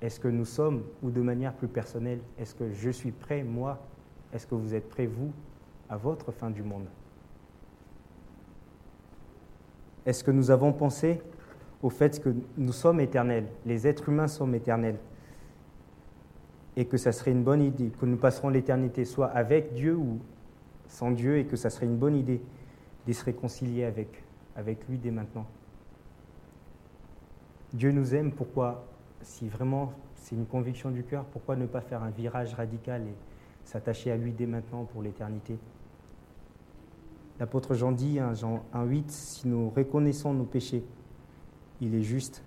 Est-ce 0.00 0.18
que 0.18 0.28
nous 0.28 0.46
sommes, 0.46 0.82
ou 1.02 1.10
de 1.10 1.20
manière 1.20 1.52
plus 1.52 1.68
personnelle, 1.68 2.20
est-ce 2.38 2.54
que 2.54 2.72
je 2.72 2.90
suis 2.90 3.12
prêt, 3.12 3.42
moi? 3.42 3.78
Est-ce 4.32 4.46
que 4.46 4.54
vous 4.54 4.74
êtes 4.74 4.88
prêt, 4.88 5.06
vous, 5.06 5.32
à 5.88 5.96
votre 5.96 6.32
fin 6.32 6.50
du 6.50 6.62
monde? 6.62 6.86
Est-ce 10.06 10.24
que 10.24 10.30
nous 10.30 10.50
avons 10.50 10.72
pensé 10.72 11.20
au 11.82 11.90
fait 11.90 12.20
que 12.22 12.34
nous 12.56 12.72
sommes 12.72 13.00
éternels, 13.00 13.46
les 13.66 13.86
êtres 13.86 14.08
humains 14.08 14.28
sommes 14.28 14.54
éternels, 14.54 14.96
et 16.76 16.84
que 16.86 16.96
ça 16.96 17.12
serait 17.12 17.32
une 17.32 17.42
bonne 17.42 17.62
idée, 17.62 17.90
que 17.90 18.06
nous 18.06 18.16
passerons 18.16 18.48
l'éternité 18.48 19.04
soit 19.04 19.26
avec 19.26 19.74
Dieu 19.74 19.96
ou 19.96 20.20
sans 20.88 21.10
Dieu, 21.10 21.38
et 21.38 21.44
que 21.44 21.56
ça 21.56 21.70
serait 21.70 21.86
une 21.86 21.96
bonne 21.96 22.16
idée 22.16 22.40
de 23.06 23.12
se 23.12 23.24
réconcilier 23.24 23.84
avec, 23.84 24.88
lui 24.88 24.98
dès 24.98 25.10
maintenant 25.10 25.46
Dieu 27.72 27.92
nous 27.92 28.14
aime, 28.14 28.32
pourquoi, 28.32 28.84
si 29.22 29.48
vraiment 29.48 29.92
c'est 30.16 30.34
une 30.34 30.46
conviction 30.46 30.90
du 30.90 31.04
cœur, 31.04 31.24
pourquoi 31.24 31.56
ne 31.56 31.66
pas 31.66 31.80
faire 31.80 32.02
un 32.02 32.10
virage 32.10 32.54
radical 32.54 33.02
et 33.02 33.14
s'attacher 33.64 34.10
à 34.10 34.16
lui 34.16 34.32
dès 34.32 34.46
maintenant 34.46 34.84
pour 34.84 35.02
l'éternité? 35.02 35.56
L'apôtre 37.38 37.74
Jean 37.74 37.92
dit, 37.92 38.18
hein, 38.18 38.34
Jean 38.34 38.64
1.8, 38.74 39.04
si 39.08 39.48
nous 39.48 39.70
reconnaissons 39.70 40.34
nos 40.34 40.44
péchés, 40.44 40.84
il 41.80 41.94
est 41.94 42.02
juste, 42.02 42.42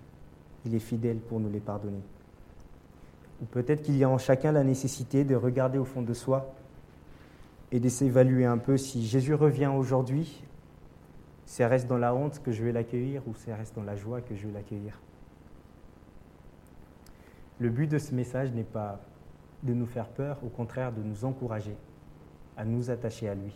il 0.66 0.76
est 0.76 0.80
fidèle 0.80 1.18
pour 1.18 1.40
nous 1.40 1.50
les 1.50 1.62
pardonner. 1.62 2.02
Peut-être 3.52 3.82
qu'il 3.82 3.98
y 3.98 4.04
a 4.04 4.10
en 4.10 4.18
chacun 4.18 4.52
la 4.52 4.64
nécessité 4.64 5.24
de 5.24 5.36
regarder 5.36 5.78
au 5.78 5.86
fond 5.86 6.02
de 6.02 6.14
soi 6.14 6.54
et 7.72 7.80
de 7.80 7.90
s'évaluer 7.90 8.46
un 8.46 8.58
peu 8.58 8.78
si 8.78 9.06
Jésus 9.06 9.34
revient 9.34 9.72
aujourd'hui, 9.76 10.44
c'est 11.46 11.66
reste 11.66 11.88
dans 11.88 11.98
la 11.98 12.16
honte 12.16 12.42
que 12.42 12.52
je 12.52 12.64
vais 12.64 12.72
l'accueillir 12.72 13.22
ou 13.28 13.34
c'est 13.36 13.54
reste 13.54 13.76
dans 13.76 13.84
la 13.84 13.96
joie 13.96 14.22
que 14.22 14.36
je 14.36 14.48
vais 14.48 14.54
l'accueillir. 14.54 15.00
Le 17.60 17.70
but 17.70 17.88
de 17.88 17.98
ce 17.98 18.14
message 18.14 18.52
n'est 18.52 18.64
pas 18.64 19.00
de 19.64 19.74
nous 19.74 19.86
faire 19.86 20.08
peur, 20.08 20.38
au 20.44 20.50
contraire 20.50 20.92
de 20.92 21.02
nous 21.02 21.26
encourager 21.26 21.76
à 22.58 22.66
nous 22.66 22.90
attacher 22.90 23.30
à 23.30 23.36
lui, 23.36 23.54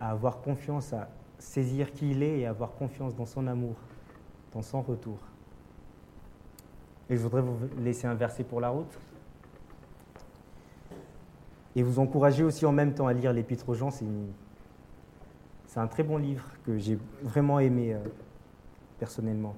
à 0.00 0.10
avoir 0.10 0.40
confiance, 0.40 0.92
à 0.92 1.08
saisir 1.38 1.92
qui 1.92 2.10
il 2.10 2.22
est 2.22 2.40
et 2.40 2.46
à 2.46 2.50
avoir 2.50 2.72
confiance 2.72 3.14
dans 3.14 3.26
son 3.26 3.46
amour, 3.46 3.76
dans 4.52 4.62
son 4.62 4.82
retour. 4.82 5.18
Et 7.10 7.16
je 7.16 7.22
voudrais 7.22 7.42
vous 7.42 7.58
laisser 7.82 8.06
un 8.06 8.14
verset 8.14 8.44
pour 8.44 8.60
la 8.60 8.68
route. 8.68 8.98
Et 11.74 11.82
vous 11.82 11.98
encourager 11.98 12.44
aussi 12.44 12.64
en 12.64 12.72
même 12.72 12.94
temps 12.94 13.08
à 13.08 13.12
lire 13.12 13.32
l'Épître 13.32 13.68
aux 13.68 13.74
gens. 13.74 13.90
C'est, 13.90 14.06
un 15.76 15.86
très 15.88 16.04
bon 16.04 16.16
livre 16.16 16.44
que 16.64 16.78
j'ai 16.78 16.98
vraiment 17.22 17.58
aimé 17.58 17.94
euh, 17.94 17.98
personnellement. 18.98 19.56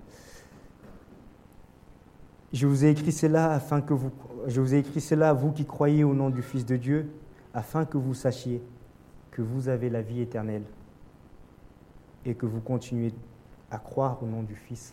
Je 2.53 2.67
vous 2.67 2.85
ai 2.85 2.91
écrit 2.91 3.13
cela 3.13 3.53
afin 3.53 3.81
que 3.81 3.95
vous, 3.95 4.11
je 4.47 4.61
vous 4.61 4.75
ai 4.75 4.79
écrit 4.79 5.01
cela 5.01 5.33
vous 5.33 5.53
qui 5.53 5.65
croyez 5.65 6.05
au 6.05 6.15
nom 6.15 6.29
du 6.31 6.43
Fils 6.43 6.67
de 6.67 6.77
Dieu, 6.77 7.11
afin 7.55 7.85
que 7.85 7.97
vous 7.97 8.15
sachiez 8.15 8.63
que 9.31 9.41
vous 9.41 9.69
avez 9.69 9.89
la 9.89 10.03
vie 10.03 10.21
éternelle 10.21 10.65
et 12.25 12.35
que 12.35 12.47
vous 12.47 12.61
continuez 12.61 13.13
à 13.71 13.79
croire 13.79 14.23
au 14.23 14.27
nom 14.27 14.43
du 14.43 14.55
Fils 14.55 14.93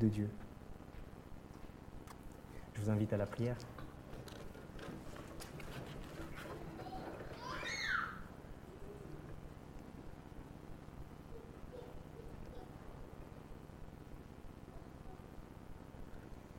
de 0.00 0.08
Dieu. 0.08 0.28
Je 2.76 2.82
vous 2.82 2.90
invite 2.90 3.12
à 3.14 3.16
la 3.16 3.26
prière. 3.26 3.56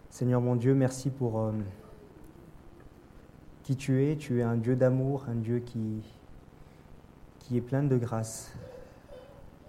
Seigneur 0.09 0.41
mon 0.41 0.55
Dieu, 0.55 0.73
merci 0.73 1.11
pour 1.11 1.39
euh, 1.39 1.51
qui 3.61 3.75
tu 3.75 4.03
es. 4.03 4.15
Tu 4.15 4.39
es 4.39 4.41
un 4.41 4.55
Dieu 4.55 4.75
d'amour, 4.75 5.25
un 5.29 5.35
Dieu 5.35 5.59
qui, 5.59 6.01
qui 7.37 7.57
est 7.57 7.61
plein 7.61 7.83
de 7.83 7.95
grâce, 7.95 8.51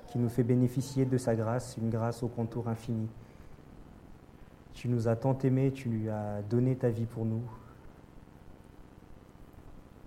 qui 0.07 0.19
nous 0.19 0.31
fait 0.31 0.45
bénéficier 0.45 1.05
de 1.05 1.19
sa 1.19 1.37
grâce, 1.37 1.77
une 1.77 1.91
grâce 1.91 2.23
au 2.23 2.29
contour 2.29 2.69
infini. 2.69 3.09
Tu 4.79 4.87
nous 4.87 5.09
as 5.09 5.17
tant 5.17 5.37
aimés, 5.39 5.73
tu 5.73 5.89
lui 5.89 6.09
as 6.09 6.41
donné 6.43 6.77
ta 6.77 6.89
vie 6.89 7.07
pour 7.07 7.25
nous. 7.25 7.43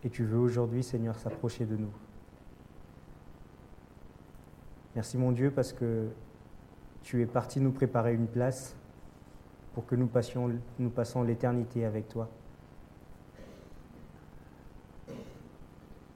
Et 0.06 0.10
tu 0.10 0.24
veux 0.24 0.38
aujourd'hui, 0.38 0.82
Seigneur, 0.82 1.20
s'approcher 1.20 1.66
de 1.66 1.76
nous. 1.76 1.92
Merci 4.96 5.18
mon 5.18 5.34
Dieu 5.34 5.52
parce 5.52 5.74
que 5.74 6.08
tu 7.04 7.22
es 7.22 7.26
parti 7.26 7.60
nous 7.60 7.74
préparer 7.74 8.14
une 8.14 8.28
place 8.28 8.74
pour 9.74 9.86
que 9.86 9.96
nous, 9.96 10.08
passions, 10.08 10.48
l'éternité 11.22 11.84
avec 11.84 12.08
toi. 12.08 12.30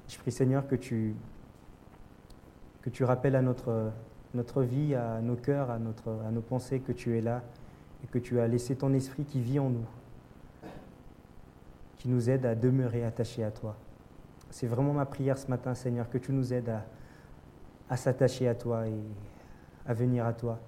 Je 0.08 0.18
prie 0.18 0.32
Seigneur 0.32 0.66
que 0.66 0.76
tu, 0.76 1.14
rappelles 3.02 3.36
à 3.36 3.42
notre, 3.42 3.92
vie, 4.62 4.96
à 4.96 5.20
nos 5.20 5.36
cœurs, 5.36 5.72
à 5.72 5.78
nos 5.78 6.42
pensées 6.42 6.80
que 6.80 6.94
tu 6.94 7.18
es 7.18 7.22
là 7.22 7.44
et 8.04 8.08
que 8.08 8.20
tu 8.20 8.40
as 8.40 8.48
laissé 8.48 8.76
ton 8.76 8.94
esprit 8.94 9.24
qui 9.24 9.40
vit 9.40 9.60
en 9.60 9.70
nous, 9.70 9.86
qui 11.98 12.10
nous 12.10 12.30
aide 12.30 12.46
à 12.46 12.56
demeurer 12.56 13.04
attachés 13.04 13.44
à 13.44 13.52
toi. 13.52 13.76
C'est 14.50 14.68
vraiment 14.68 14.94
ma 14.94 15.06
prière 15.06 15.38
ce 15.38 15.48
matin, 15.48 15.74
Seigneur, 15.74 16.10
que 16.10 16.18
tu 16.18 16.32
nous 16.32 16.54
aides 16.54 16.70
à, 16.70 16.86
à 17.90 17.98
s'attacher 17.98 18.48
à 18.48 18.56
toi 18.56 18.88
et 18.88 18.94
à 19.86 19.94
venir 19.94 20.26
à 20.26 20.34
toi. 20.34 20.60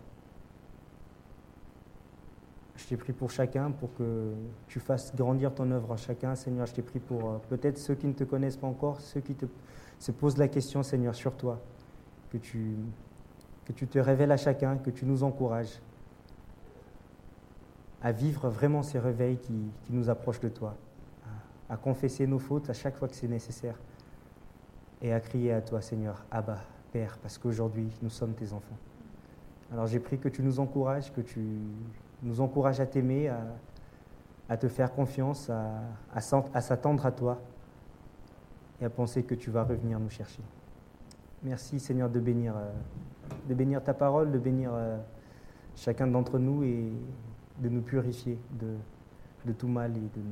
Je 2.75 2.85
t'ai 2.85 2.97
pris 2.97 3.11
pour 3.11 3.31
chacun, 3.31 3.71
pour 3.71 3.93
que 3.95 4.33
tu 4.67 4.79
fasses 4.79 5.15
grandir 5.15 5.53
ton 5.53 5.71
œuvre 5.71 5.91
en 5.91 5.97
chacun. 5.97 6.35
Seigneur, 6.35 6.67
je 6.67 6.73
t'ai 6.73 6.83
pris 6.83 6.99
pour 6.99 7.29
euh, 7.29 7.37
peut-être 7.49 7.77
ceux 7.77 7.95
qui 7.95 8.07
ne 8.07 8.13
te 8.13 8.23
connaissent 8.23 8.57
pas 8.57 8.67
encore, 8.67 9.01
ceux 9.01 9.19
qui 9.19 9.35
se 9.99 10.11
posent 10.11 10.37
la 10.37 10.47
question, 10.47 10.83
Seigneur, 10.83 11.15
sur 11.15 11.35
toi. 11.35 11.59
Que 12.31 12.37
tu 12.37 13.87
te 13.87 13.99
révèles 13.99 14.31
à 14.31 14.37
chacun, 14.37 14.77
que 14.77 14.91
tu 14.91 15.05
nous 15.05 15.23
encourages 15.23 15.81
à 18.01 18.11
vivre 18.11 18.49
vraiment 18.49 18.83
ces 18.83 18.99
réveils 18.99 19.37
qui, 19.37 19.71
qui 19.83 19.93
nous 19.93 20.09
approchent 20.09 20.39
de 20.39 20.49
toi, 20.49 20.75
à, 21.69 21.77
confesser 21.77 22.27
nos 22.27 22.39
fautes 22.39 22.69
à 22.69 22.73
chaque 22.73 22.95
fois 22.95 23.07
que 23.07 23.15
c'est 23.15 23.27
nécessaire 23.27 23.75
et 25.01 25.13
à 25.13 25.19
crier 25.19 25.53
à 25.53 25.61
toi, 25.61 25.81
Seigneur, 25.81 26.23
Abba, 26.31 26.59
Père, 26.91 27.17
parce 27.21 27.37
qu'aujourd'hui, 27.37 27.89
nous 28.01 28.09
sommes 28.09 28.33
tes 28.33 28.53
enfants. 28.53 28.77
Alors 29.71 29.87
j'ai 29.87 29.99
pris 29.99 30.17
que 30.17 30.29
tu 30.29 30.41
nous 30.41 30.59
encourages, 30.59 31.11
que 31.11 31.21
tu 31.21 31.41
nous 32.23 32.41
encourages 32.41 32.79
à 32.79 32.85
t'aimer, 32.85 33.29
à, 34.49 34.57
te 34.57 34.67
faire 34.67 34.93
confiance, 34.93 35.49
à, 35.49 35.81
à 36.13 36.61
s'attendre 36.61 37.05
à 37.05 37.11
toi 37.11 37.41
et 38.79 38.85
à 38.85 38.89
penser 38.89 39.23
que 39.23 39.35
tu 39.35 39.51
vas 39.51 39.63
revenir 39.63 39.99
nous 39.99 40.09
chercher. 40.09 40.41
Merci 41.43 41.79
Seigneur 41.79 42.09
de 42.09 42.19
bénir, 42.19 42.55
euh, 42.57 42.71
de 43.47 43.53
bénir 43.53 43.83
ta 43.83 43.93
parole, 43.93 44.31
de 44.31 44.39
bénir 44.39 44.71
euh, 44.73 44.97
chacun 45.75 46.07
d'entre 46.07 46.39
nous 46.39 46.63
et 46.63 46.91
de 47.61 47.69
nous 47.69 47.81
purifier 47.81 48.37
de, 48.59 49.53
tout 49.53 49.67
mal 49.67 49.91
et 49.95 49.99
de 49.99 50.23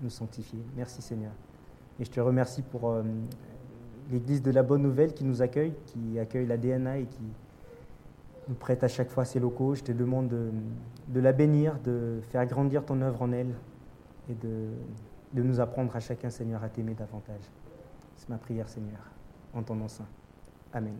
nous, 0.00 0.10
sanctifier. 0.10 0.60
Merci 0.76 1.02
Seigneur. 1.02 1.32
Et 2.00 2.04
je 2.04 2.10
te 2.10 2.20
remercie 2.20 2.62
pour 2.62 2.90
euh, 2.90 3.02
l'Église 4.10 4.42
de 4.42 4.50
la 4.50 4.62
Bonne 4.62 4.82
Nouvelle 4.82 5.14
qui 5.14 5.24
nous 5.24 5.42
accueille, 5.42 5.74
qui 5.86 6.18
accueille 6.18 6.46
la 6.46 6.56
DNA 6.56 6.98
et 6.98 7.06
qui 7.06 7.22
nous 8.48 8.54
prête 8.54 8.82
à 8.82 8.88
chaque 8.88 9.10
fois 9.10 9.24
ses 9.24 9.40
locaux. 9.40 9.74
Je 9.74 9.82
te 9.82 9.92
demande 9.92 10.28
de, 10.28 10.50
de 11.08 11.20
la 11.20 11.32
bénir, 11.32 11.78
de 11.84 12.20
faire 12.30 12.44
grandir 12.46 12.84
ton 12.84 13.00
œuvre 13.00 13.22
en 13.22 13.32
elle 13.32 13.54
et 14.28 14.34
de, 14.34 14.68
de 15.32 15.42
nous 15.42 15.60
apprendre 15.60 15.94
à 15.94 16.00
chacun, 16.00 16.30
Seigneur, 16.30 16.62
à 16.62 16.68
t'aimer 16.68 16.94
davantage. 16.94 17.50
C'est 18.16 18.28
ma 18.28 18.38
prière, 18.38 18.68
Seigneur, 18.68 19.00
en 19.54 19.62
ton 19.62 19.74
nom 19.74 19.88
saint. 19.88 20.06
Amen. 20.72 20.94